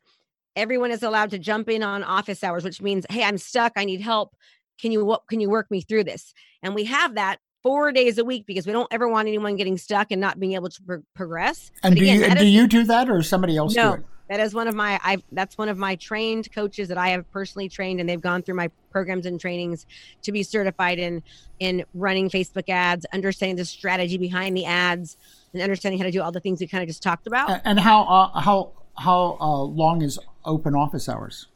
everyone 0.55 0.91
is 0.91 1.03
allowed 1.03 1.29
to 1.29 1.37
jump 1.37 1.69
in 1.69 1.83
on 1.83 2.03
office 2.03 2.43
hours 2.43 2.63
which 2.63 2.81
means 2.81 3.05
hey 3.09 3.23
i'm 3.23 3.37
stuck. 3.37 3.73
I 3.75 3.85
need 3.85 4.01
help. 4.01 4.35
Can 4.79 4.91
you 4.91 5.05
what 5.05 5.23
can 5.29 5.39
you 5.39 5.49
work 5.49 5.69
me 5.69 5.81
through 5.81 6.05
this? 6.05 6.33
And 6.63 6.73
we 6.73 6.85
have 6.85 7.15
that 7.15 7.37
four 7.63 7.91
days 7.91 8.17
a 8.17 8.25
week 8.25 8.45
because 8.47 8.65
we 8.65 8.73
don't 8.73 8.87
ever 8.91 9.07
want 9.07 9.27
anyone 9.27 9.55
getting 9.55 9.77
stuck 9.77 10.11
and 10.11 10.19
not 10.19 10.39
being 10.39 10.53
able 10.53 10.69
to 10.69 10.81
pro- 10.83 11.03
progress. 11.13 11.71
And 11.83 11.95
do 11.95 12.03
you 12.03 12.19
do 12.19 12.35
is, 12.35 12.43
you 12.43 12.67
do 12.67 12.83
that 12.85 13.09
or 13.09 13.21
somebody 13.21 13.57
else 13.57 13.75
no, 13.75 13.97
do 13.97 14.01
it 14.01 14.05
that 14.31 14.39
is 14.39 14.53
one 14.53 14.67
of 14.67 14.73
my 14.73 14.99
i 15.03 15.17
that's 15.33 15.57
one 15.57 15.69
of 15.69 15.77
my 15.77 15.95
trained 15.95 16.51
coaches 16.51 16.87
that 16.87 16.97
i 16.97 17.09
have 17.09 17.29
personally 17.31 17.69
trained 17.69 17.99
and 17.99 18.09
they've 18.09 18.21
gone 18.21 18.41
through 18.41 18.55
my 18.55 18.69
programs 18.89 19.25
and 19.25 19.39
trainings 19.39 19.85
to 20.21 20.31
be 20.31 20.41
certified 20.41 20.97
in 20.97 21.21
in 21.59 21.83
running 21.93 22.29
facebook 22.29 22.69
ads 22.69 23.05
understanding 23.13 23.55
the 23.55 23.65
strategy 23.65 24.17
behind 24.17 24.55
the 24.57 24.65
ads 24.65 25.17
and 25.53 25.61
understanding 25.61 25.99
how 25.99 26.05
to 26.05 26.11
do 26.11 26.21
all 26.21 26.31
the 26.31 26.39
things 26.39 26.59
we 26.59 26.67
kind 26.67 26.81
of 26.81 26.87
just 26.87 27.03
talked 27.03 27.27
about 27.27 27.61
and 27.65 27.79
how 27.79 28.03
uh, 28.03 28.39
how 28.39 28.71
how 28.97 29.37
uh, 29.39 29.61
long 29.63 30.01
is 30.01 30.19
open 30.45 30.75
office 30.75 31.07
hours? 31.07 31.47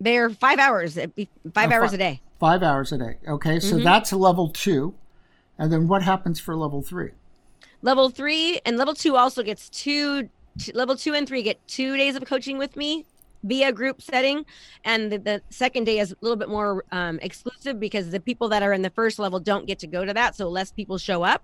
They're 0.00 0.30
five 0.30 0.58
hours, 0.58 0.94
five 0.96 1.72
oh, 1.72 1.74
hours 1.74 1.92
a 1.92 1.98
day. 1.98 2.20
Five 2.38 2.62
hours 2.62 2.92
a 2.92 2.98
day. 2.98 3.16
Okay, 3.26 3.58
so 3.58 3.76
mm-hmm. 3.76 3.84
that's 3.84 4.12
level 4.12 4.48
two. 4.48 4.94
And 5.58 5.72
then 5.72 5.88
what 5.88 6.02
happens 6.02 6.38
for 6.38 6.54
level 6.54 6.82
three? 6.82 7.10
Level 7.82 8.10
three 8.10 8.60
and 8.64 8.76
level 8.76 8.94
two 8.94 9.16
also 9.16 9.42
gets 9.42 9.68
two, 9.68 10.28
level 10.74 10.96
two 10.96 11.14
and 11.14 11.26
three 11.26 11.42
get 11.42 11.66
two 11.68 11.96
days 11.96 12.16
of 12.16 12.24
coaching 12.24 12.58
with 12.58 12.76
me 12.76 13.04
via 13.44 13.72
group 13.72 14.02
setting. 14.02 14.44
And 14.84 15.12
the, 15.12 15.18
the, 15.18 15.42
second 15.50 15.84
day 15.84 15.98
is 15.98 16.12
a 16.12 16.16
little 16.20 16.36
bit 16.36 16.48
more 16.48 16.84
um, 16.92 17.18
exclusive 17.22 17.78
because 17.78 18.10
the 18.10 18.20
people 18.20 18.48
that 18.48 18.62
are 18.62 18.72
in 18.72 18.82
the 18.82 18.90
first 18.90 19.18
level 19.18 19.40
don't 19.40 19.66
get 19.66 19.78
to 19.80 19.86
go 19.86 20.04
to 20.04 20.12
that. 20.14 20.34
So 20.34 20.48
less 20.48 20.72
people 20.72 20.98
show 20.98 21.22
up. 21.22 21.42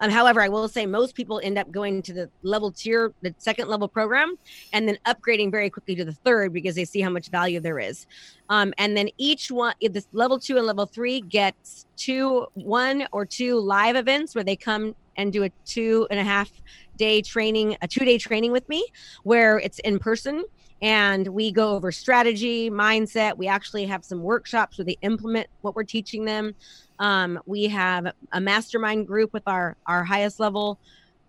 Um, 0.00 0.10
however 0.10 0.40
i 0.40 0.48
will 0.48 0.68
say 0.68 0.86
most 0.86 1.14
people 1.14 1.40
end 1.42 1.58
up 1.58 1.70
going 1.70 2.02
to 2.02 2.12
the 2.12 2.30
level 2.42 2.70
tier 2.70 3.12
the 3.22 3.34
second 3.38 3.68
level 3.68 3.88
program 3.88 4.36
and 4.72 4.88
then 4.88 4.98
upgrading 5.06 5.50
very 5.50 5.70
quickly 5.70 5.94
to 5.96 6.04
the 6.04 6.12
third 6.12 6.52
because 6.52 6.74
they 6.74 6.84
see 6.84 7.00
how 7.00 7.10
much 7.10 7.28
value 7.28 7.60
there 7.60 7.78
is. 7.78 8.06
Um, 8.48 8.74
and 8.78 8.96
then 8.96 9.08
each 9.18 9.50
one 9.50 9.74
this 9.80 10.08
level 10.12 10.38
two 10.38 10.56
and 10.56 10.66
level 10.66 10.86
three 10.86 11.20
gets 11.20 11.86
two 11.96 12.46
one 12.54 13.06
or 13.12 13.24
two 13.24 13.58
live 13.58 13.96
events 13.96 14.34
where 14.34 14.44
they 14.44 14.56
come 14.56 14.94
and 15.16 15.32
do 15.32 15.44
a 15.44 15.50
two 15.64 16.06
and 16.10 16.18
a 16.20 16.24
half 16.24 16.50
day 16.96 17.22
training 17.22 17.76
a 17.82 17.88
two 17.88 18.04
day 18.04 18.18
training 18.18 18.52
with 18.52 18.68
me 18.68 18.84
where 19.22 19.58
it's 19.58 19.78
in 19.80 19.98
person 19.98 20.44
and 20.82 21.26
we 21.28 21.50
go 21.50 21.70
over 21.70 21.90
strategy, 21.90 22.70
mindset. 22.70 23.38
We 23.38 23.46
actually 23.46 23.86
have 23.86 24.04
some 24.04 24.22
workshops 24.22 24.76
where 24.76 24.84
they 24.84 24.98
implement 25.00 25.46
what 25.62 25.74
we're 25.74 25.84
teaching 25.84 26.26
them. 26.26 26.54
Um, 26.98 27.40
we 27.46 27.64
have 27.68 28.12
a 28.32 28.40
mastermind 28.40 29.06
group 29.06 29.32
with 29.32 29.44
our 29.46 29.76
our 29.86 30.04
highest 30.04 30.40
level 30.40 30.78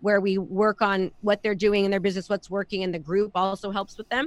where 0.00 0.20
we 0.20 0.36
work 0.36 0.82
on 0.82 1.10
what 1.22 1.42
they're 1.42 1.54
doing 1.54 1.84
in 1.86 1.90
their 1.90 2.00
business, 2.00 2.28
what's 2.28 2.50
working, 2.50 2.82
and 2.82 2.92
the 2.92 2.98
group 2.98 3.32
also 3.34 3.70
helps 3.70 3.96
with 3.96 4.08
them. 4.10 4.26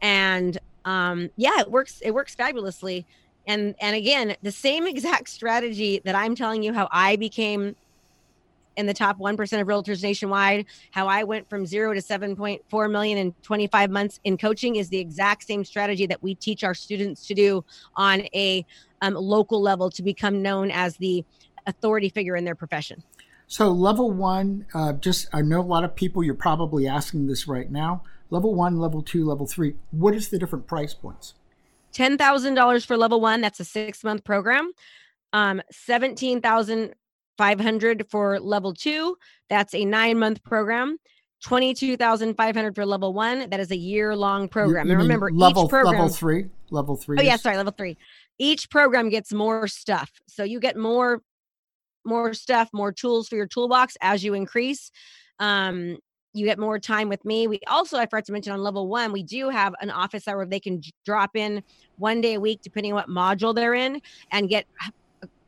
And 0.00 0.58
um, 0.84 1.28
yeah, 1.36 1.60
it 1.60 1.70
works. 1.70 2.00
It 2.00 2.12
works 2.12 2.34
fabulously. 2.34 3.06
And 3.46 3.74
and 3.80 3.94
again, 3.94 4.36
the 4.42 4.52
same 4.52 4.86
exact 4.94 5.28
strategy 5.28 6.00
that 6.04 6.14
I'm 6.14 6.34
telling 6.34 6.62
you 6.62 6.72
how 6.72 6.88
I 6.90 7.16
became 7.16 7.76
in 8.76 8.86
the 8.86 8.94
top 8.94 9.18
1% 9.18 9.60
of 9.60 9.66
realtors 9.66 10.02
nationwide. 10.02 10.66
How 10.90 11.06
I 11.06 11.24
went 11.24 11.48
from 11.48 11.66
zero 11.66 11.94
to 11.94 12.00
7.4 12.00 12.90
million 12.90 13.18
in 13.18 13.32
25 13.42 13.90
months 13.90 14.20
in 14.24 14.36
coaching 14.36 14.76
is 14.76 14.88
the 14.88 14.98
exact 14.98 15.44
same 15.44 15.64
strategy 15.64 16.06
that 16.06 16.22
we 16.22 16.34
teach 16.34 16.64
our 16.64 16.74
students 16.74 17.26
to 17.26 17.34
do 17.34 17.64
on 17.96 18.22
a 18.34 18.64
um, 19.02 19.14
local 19.14 19.60
level 19.60 19.90
to 19.90 20.02
become 20.02 20.42
known 20.42 20.70
as 20.70 20.96
the 20.96 21.24
authority 21.66 22.08
figure 22.08 22.36
in 22.36 22.44
their 22.44 22.54
profession. 22.54 23.02
So, 23.46 23.70
level 23.70 24.10
one, 24.10 24.66
uh, 24.72 24.94
just 24.94 25.28
I 25.32 25.42
know 25.42 25.60
a 25.60 25.62
lot 25.62 25.84
of 25.84 25.94
people, 25.94 26.24
you're 26.24 26.34
probably 26.34 26.88
asking 26.88 27.26
this 27.26 27.46
right 27.46 27.70
now. 27.70 28.02
Level 28.30 28.54
one, 28.54 28.78
level 28.78 29.02
two, 29.02 29.26
level 29.26 29.46
three, 29.46 29.74
what 29.90 30.14
is 30.14 30.30
the 30.30 30.38
different 30.38 30.66
price 30.66 30.94
points? 30.94 31.34
$10,000 31.92 32.86
for 32.86 32.96
level 32.96 33.20
one, 33.20 33.42
that's 33.42 33.60
a 33.60 33.64
six 33.64 34.02
month 34.02 34.24
program. 34.24 34.72
Um, 35.34 35.60
17,000 35.70 36.94
500 37.42 38.06
for 38.08 38.38
level 38.38 38.72
two. 38.72 39.16
That's 39.50 39.74
a 39.74 39.84
nine 39.84 40.16
month 40.16 40.44
program. 40.44 40.96
22,500 41.42 42.72
for 42.72 42.86
level 42.86 43.12
one. 43.12 43.50
That 43.50 43.58
is 43.58 43.72
a 43.72 43.76
year 43.76 44.14
long 44.14 44.46
program. 44.46 44.86
You, 44.86 44.92
you 44.92 44.98
and 45.00 45.02
remember, 45.02 45.28
level, 45.32 45.64
each 45.64 45.70
program. 45.70 45.94
Level 45.94 46.08
three. 46.08 46.46
Level 46.70 46.94
three. 46.94 47.18
Oh, 47.18 47.22
yeah. 47.22 47.34
Sorry. 47.34 47.56
Level 47.56 47.72
three. 47.76 47.98
Each 48.38 48.70
program 48.70 49.08
gets 49.08 49.32
more 49.32 49.66
stuff. 49.66 50.08
So 50.28 50.44
you 50.44 50.60
get 50.60 50.76
more, 50.76 51.20
more 52.04 52.32
stuff, 52.32 52.68
more 52.72 52.92
tools 52.92 53.26
for 53.26 53.34
your 53.34 53.48
toolbox 53.48 53.96
as 54.00 54.22
you 54.22 54.34
increase. 54.34 54.92
Um, 55.40 55.98
you 56.34 56.46
get 56.46 56.60
more 56.60 56.78
time 56.78 57.08
with 57.08 57.24
me. 57.24 57.48
We 57.48 57.58
also, 57.66 57.98
I 57.98 58.06
forgot 58.06 58.26
to 58.26 58.32
mention 58.32 58.52
on 58.52 58.62
level 58.62 58.86
one, 58.86 59.10
we 59.10 59.24
do 59.24 59.48
have 59.48 59.74
an 59.80 59.90
office 59.90 60.28
hour 60.28 60.36
where 60.36 60.46
they 60.46 60.60
can 60.60 60.80
drop 61.04 61.34
in 61.34 61.64
one 61.98 62.20
day 62.20 62.34
a 62.34 62.40
week, 62.40 62.60
depending 62.62 62.92
on 62.92 62.96
what 62.96 63.08
module 63.08 63.52
they're 63.52 63.74
in, 63.74 64.00
and 64.30 64.48
get 64.48 64.64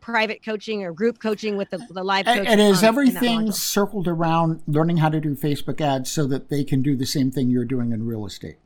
private 0.05 0.45
coaching 0.45 0.85
or 0.85 0.93
group 0.93 1.19
coaching 1.19 1.57
with 1.57 1.71
the, 1.71 1.79
the 1.91 2.05
live 2.05 2.29
and, 2.29 2.47
and 2.47 2.61
is 2.61 2.83
everything 2.83 3.51
circled 3.51 4.07
around 4.07 4.61
learning 4.67 4.99
how 4.99 5.09
to 5.09 5.19
do 5.19 5.35
facebook 5.35 5.81
ads 5.81 6.11
so 6.11 6.27
that 6.27 6.51
they 6.51 6.63
can 6.63 6.83
do 6.83 6.95
the 6.95 7.07
same 7.07 7.31
thing 7.31 7.49
you're 7.49 7.65
doing 7.65 7.91
in 7.91 8.07
real 8.07 8.27
estate? 8.27 8.57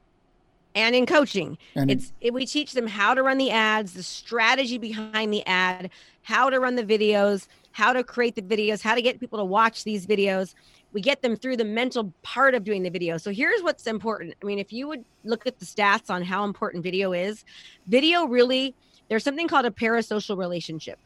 And 0.74 0.96
in 0.96 1.06
coaching. 1.06 1.56
And 1.76 1.92
it's 1.92 2.12
it, 2.20 2.34
we 2.34 2.44
teach 2.44 2.72
them 2.72 2.88
how 2.88 3.14
to 3.14 3.22
run 3.22 3.38
the 3.38 3.52
ads 3.52 3.92
the 3.94 4.02
strategy 4.02 4.78
behind 4.78 5.32
the 5.32 5.46
ad 5.46 5.90
how 6.22 6.50
to 6.50 6.58
run 6.58 6.74
the 6.74 6.82
videos 6.82 7.46
how 7.70 7.92
to 7.92 8.02
create 8.02 8.34
the 8.34 8.42
videos 8.42 8.82
how 8.82 8.96
to 8.96 9.02
get 9.02 9.20
people 9.20 9.38
to 9.38 9.44
watch 9.44 9.84
these 9.84 10.08
videos. 10.08 10.54
We 10.92 11.00
get 11.00 11.22
them 11.22 11.36
through 11.36 11.58
the 11.58 11.64
mental 11.64 12.12
part 12.22 12.56
of 12.56 12.64
doing 12.64 12.82
the 12.82 12.90
video. 12.90 13.16
So 13.16 13.30
here's 13.30 13.62
what's 13.62 13.86
important. 13.86 14.34
I 14.42 14.44
mean 14.44 14.58
if 14.58 14.72
you 14.72 14.88
would 14.88 15.04
look 15.22 15.46
at 15.46 15.60
the 15.60 15.64
stats 15.64 16.10
on 16.10 16.22
how 16.22 16.42
important 16.44 16.82
video 16.82 17.12
is 17.12 17.44
video 17.86 18.26
really 18.26 18.74
there's 19.08 19.22
something 19.22 19.46
called 19.46 19.66
a 19.66 19.70
parasocial 19.70 20.36
relationship 20.36 20.98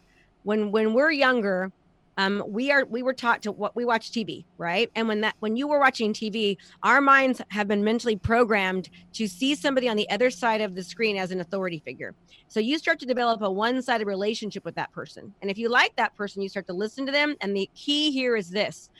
when 0.44 0.70
when 0.70 0.92
we're 0.94 1.11
younger 1.11 1.70
um, 2.18 2.44
we 2.46 2.70
are 2.70 2.85
we 2.85 3.02
were 3.02 3.14
taught 3.14 3.42
to 3.42 3.52
what 3.52 3.74
we 3.74 3.85
watch 3.85 4.11
tv 4.11 4.44
right? 4.59 4.90
And 4.94 5.09
when 5.09 5.22
that 5.22 5.35
when 5.40 5.57
you 5.57 5.66
were 5.66 5.78
watching 5.78 6.12
tv 6.12 6.57
our 6.83 7.00
minds 7.00 7.40
have 7.48 7.68
been 7.68 7.83
mentally 7.83 8.16
programmed 8.16 8.90
to 9.14 9.26
see 9.26 9.55
somebody 9.55 9.88
on 9.88 9.96
the 9.96 10.09
other 10.11 10.31
side 10.31 10.61
of 10.61 10.74
the 10.74 10.83
screen 10.83 11.16
as 11.16 11.31
an 11.31 11.40
authority 11.40 11.81
figure. 11.85 12.14
So 12.48 12.61
you 12.61 12.78
start 12.78 12.98
to 13.00 13.07
develop 13.07 13.40
a 13.42 13.50
one-sided 13.50 14.07
relationship 14.07 14.64
with 14.64 14.74
that 14.74 14.92
person. 14.92 15.33
And 15.40 15.50
if 15.50 15.57
you 15.57 15.68
like 15.68 15.96
that 15.96 16.14
person 16.16 16.42
you 16.42 16.48
start 16.48 16.66
to 16.66 16.74
listen 16.74 17.07
to 17.07 17.12
them 17.12 17.35
and 17.40 17.57
the 17.57 17.68
key 17.74 18.11
here 18.11 18.37
is 18.37 18.50
this. 18.50 18.90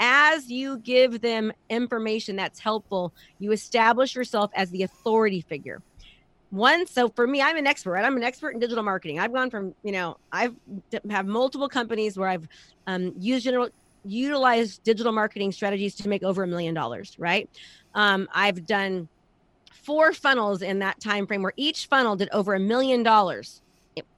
As 0.00 0.48
you 0.48 0.78
give 0.78 1.22
them 1.22 1.52
information 1.70 2.36
that's 2.36 2.60
helpful 2.60 3.14
you 3.38 3.50
establish 3.52 4.14
yourself 4.14 4.50
as 4.54 4.70
the 4.70 4.82
authority 4.82 5.40
figure 5.40 5.82
one 6.50 6.86
so 6.86 7.08
for 7.10 7.26
me 7.26 7.42
i'm 7.42 7.56
an 7.56 7.66
expert. 7.66 7.92
Right 7.92 8.04
i'm 8.04 8.16
an 8.16 8.24
expert 8.24 8.50
in 8.50 8.60
digital 8.60 8.82
marketing. 8.84 9.20
I've 9.20 9.32
gone 9.32 9.50
from 9.50 9.74
you 9.82 9.92
know 9.92 10.16
i've 10.32 10.54
have 11.10 11.26
multiple 11.26 11.68
companies 11.68 12.16
where 12.16 12.28
i've 12.28 12.48
um, 12.86 13.14
used 13.18 13.44
general 13.44 13.68
utilized 14.04 14.82
digital 14.82 15.12
marketing 15.12 15.52
strategies 15.52 15.94
to 15.96 16.08
make 16.08 16.22
over 16.22 16.42
a 16.42 16.46
million 16.46 16.74
dollars, 16.74 17.14
right? 17.18 17.48
Um, 17.94 18.28
I've 18.32 18.66
done 18.66 19.08
four 19.72 20.12
funnels 20.12 20.62
in 20.62 20.78
that 20.80 21.00
time 21.00 21.26
frame 21.26 21.42
where 21.42 21.52
each 21.56 21.86
funnel 21.86 22.16
did 22.16 22.28
over 22.32 22.54
a 22.54 22.60
million 22.60 23.02
dollars. 23.02 23.62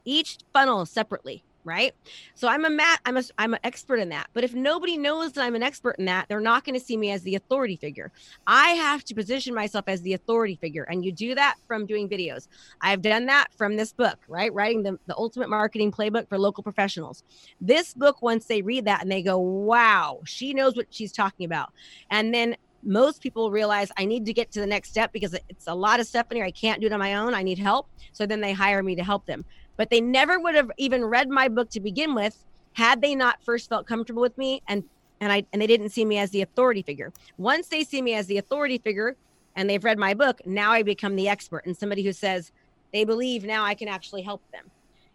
Each 0.04 0.38
funnel 0.52 0.84
separately 0.86 1.42
right? 1.64 1.94
So 2.34 2.48
i'm 2.48 2.64
a 2.64 2.70
mat 2.70 3.00
i'm 3.04 3.16
a 3.16 3.22
i'm 3.38 3.54
an 3.54 3.60
expert 3.64 3.96
in 3.96 4.08
that. 4.10 4.28
But 4.32 4.44
if 4.44 4.54
nobody 4.54 4.96
knows 4.96 5.32
that 5.32 5.42
i'm 5.44 5.54
an 5.54 5.62
expert 5.62 5.96
in 5.98 6.04
that 6.06 6.28
they're 6.28 6.40
not 6.40 6.64
going 6.64 6.78
to 6.78 6.84
see 6.84 6.96
me 6.96 7.10
as 7.10 7.22
the 7.22 7.34
authority 7.34 7.76
figure. 7.76 8.10
I 8.46 8.70
have 8.70 9.04
to 9.04 9.14
position 9.14 9.54
myself 9.54 9.84
as 9.88 10.02
the 10.02 10.14
authority 10.14 10.56
figure 10.56 10.84
and 10.84 11.04
you 11.04 11.12
do 11.12 11.34
that 11.34 11.56
from 11.66 11.86
doing 11.86 12.08
videos. 12.08 12.48
I've 12.80 13.02
done 13.02 13.26
that 13.26 13.48
from 13.56 13.76
this 13.76 13.92
book 13.92 14.18
right? 14.28 14.52
Writing 14.52 14.82
the, 14.82 14.98
the 15.06 15.16
ultimate 15.16 15.48
marketing 15.48 15.92
playbook 15.92 16.28
for 16.28 16.38
local 16.38 16.62
professionals. 16.62 17.24
This 17.60 17.94
book 17.94 18.22
once 18.22 18.46
they 18.46 18.62
read 18.62 18.84
that 18.86 19.02
and 19.02 19.10
they 19.10 19.22
go 19.22 19.38
wow 19.38 20.20
she 20.24 20.54
knows 20.54 20.76
what 20.76 20.86
she's 20.90 21.12
talking 21.12 21.44
about. 21.44 21.72
And 22.10 22.32
then 22.34 22.56
most 22.82 23.20
people 23.20 23.50
realize 23.50 23.90
I 23.98 24.04
need 24.04 24.24
to 24.26 24.32
get 24.32 24.50
to 24.52 24.60
the 24.60 24.66
next 24.66 24.90
step 24.90 25.12
because 25.12 25.36
it's 25.48 25.66
a 25.66 25.74
lot 25.74 26.00
of 26.00 26.06
stuff 26.06 26.26
in 26.30 26.36
here. 26.36 26.46
I 26.46 26.50
can't 26.50 26.80
do 26.80 26.86
it 26.86 26.92
on 26.92 26.98
my 26.98 27.14
own. 27.14 27.34
I 27.34 27.42
need 27.42 27.58
help. 27.58 27.88
So 28.12 28.26
then 28.26 28.40
they 28.40 28.52
hire 28.52 28.82
me 28.82 28.96
to 28.96 29.04
help 29.04 29.26
them 29.26 29.44
but 29.80 29.88
they 29.88 30.02
never 30.02 30.38
would 30.38 30.54
have 30.54 30.70
even 30.76 31.02
read 31.02 31.30
my 31.30 31.48
book 31.48 31.70
to 31.70 31.80
begin 31.80 32.14
with 32.14 32.44
had 32.74 33.00
they 33.00 33.14
not 33.14 33.42
first 33.42 33.70
felt 33.70 33.86
comfortable 33.86 34.20
with 34.20 34.36
me 34.36 34.60
and 34.68 34.84
and 35.22 35.32
I 35.32 35.46
and 35.54 35.62
they 35.62 35.66
didn't 35.66 35.88
see 35.88 36.04
me 36.04 36.18
as 36.18 36.28
the 36.32 36.42
authority 36.42 36.82
figure. 36.82 37.14
Once 37.38 37.68
they 37.68 37.82
see 37.82 38.02
me 38.02 38.12
as 38.12 38.26
the 38.26 38.36
authority 38.36 38.76
figure 38.76 39.16
and 39.56 39.70
they've 39.70 39.82
read 39.82 39.98
my 39.98 40.12
book, 40.12 40.42
now 40.44 40.70
I 40.70 40.82
become 40.82 41.16
the 41.16 41.30
expert 41.30 41.64
and 41.64 41.74
somebody 41.74 42.02
who 42.02 42.12
says 42.12 42.52
they 42.92 43.04
believe 43.04 43.44
now 43.44 43.64
I 43.64 43.72
can 43.72 43.88
actually 43.88 44.20
help 44.20 44.42
them. 44.52 44.70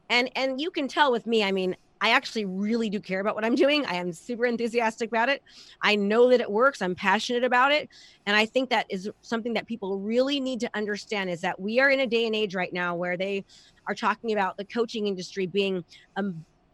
And 0.10 0.32
and 0.36 0.60
you 0.60 0.72
can 0.72 0.88
tell 0.88 1.12
with 1.12 1.28
me, 1.28 1.44
I 1.44 1.52
mean, 1.52 1.76
I 2.02 2.10
actually 2.12 2.46
really 2.46 2.90
do 2.90 3.00
care 3.00 3.20
about 3.20 3.36
what 3.36 3.46
I'm 3.46 3.56
doing. 3.56 3.86
I 3.86 3.96
am 3.96 4.12
super 4.12 4.46
enthusiastic 4.46 5.10
about 5.10 5.30
it. 5.30 5.42
I 5.82 5.96
know 5.96 6.30
that 6.30 6.42
it 6.42 6.52
works. 6.52 6.82
I'm 6.82 6.96
passionate 6.96 7.44
about 7.44 7.72
it. 7.72 7.90
And 8.26 8.36
I 8.36 8.46
think 8.46 8.70
that 8.70 8.86
is 8.90 9.10
something 9.22 9.54
that 9.54 9.66
people 9.66 10.00
really 10.00 10.40
need 10.40 10.60
to 10.62 10.70
understand 10.74 11.30
is 11.30 11.42
that 11.42 11.60
we 11.60 11.80
are 11.80 11.90
in 11.90 12.02
a 12.02 12.08
day 12.08 12.26
and 12.26 12.36
age 12.36 12.56
right 12.56 12.74
now 12.74 12.96
where 12.96 13.18
they 13.18 13.46
are 13.88 13.96
talking 13.96 14.34
about 14.34 14.58
the 14.58 14.66
coaching 14.66 15.08
industry 15.08 15.48
being 15.48 15.84
a 16.16 16.24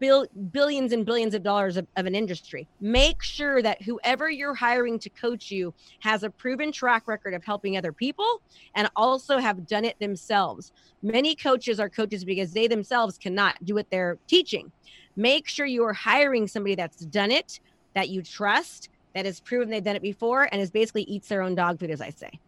bill, 0.02 0.26
billions 0.52 0.92
and 0.92 1.06
billions 1.06 1.34
of 1.34 1.44
dollars 1.44 1.78
of, 1.78 1.88
of 1.96 2.06
an 2.06 2.16
industry. 2.16 2.68
Make 2.82 3.22
sure 3.22 3.62
that 3.62 3.82
whoever 3.84 4.30
you're 4.30 4.56
hiring 4.56 5.00
to 5.00 5.10
coach 5.10 5.52
you 5.52 5.74
has 6.00 6.24
a 6.24 6.30
proven 6.30 6.74
track 6.74 7.08
record 7.08 7.34
of 7.34 7.46
helping 7.46 7.78
other 7.78 7.94
people 7.94 8.42
and 8.76 8.90
also 8.98 9.38
have 9.38 9.66
done 9.68 9.86
it 9.86 9.98
themselves. 10.00 10.74
Many 11.02 11.36
coaches 11.36 11.80
are 11.80 11.90
coaches 11.90 12.26
because 12.26 12.52
they 12.52 12.68
themselves 12.68 13.18
cannot 13.18 13.64
do 13.64 13.76
what 13.76 13.90
they're 13.92 14.18
teaching. 14.28 14.72
Make 15.16 15.48
sure 15.48 15.66
you 15.66 15.84
are 15.84 15.94
hiring 15.94 16.48
somebody 16.48 16.76
that's 16.76 17.06
done 17.06 17.32
it, 17.32 17.60
that 17.94 18.10
you 18.10 18.22
trust, 18.22 18.90
that 19.14 19.26
has 19.26 19.40
proven 19.40 19.70
they've 19.70 19.84
done 19.84 19.96
it 19.96 20.02
before, 20.02 20.48
and 20.52 20.62
is 20.62 20.72
basically 20.72 21.04
eats 21.04 21.28
their 21.28 21.42
own 21.42 21.56
dog 21.56 21.80
food, 21.80 21.92
as 21.92 22.02
I 22.02 22.10
say. 22.10 22.40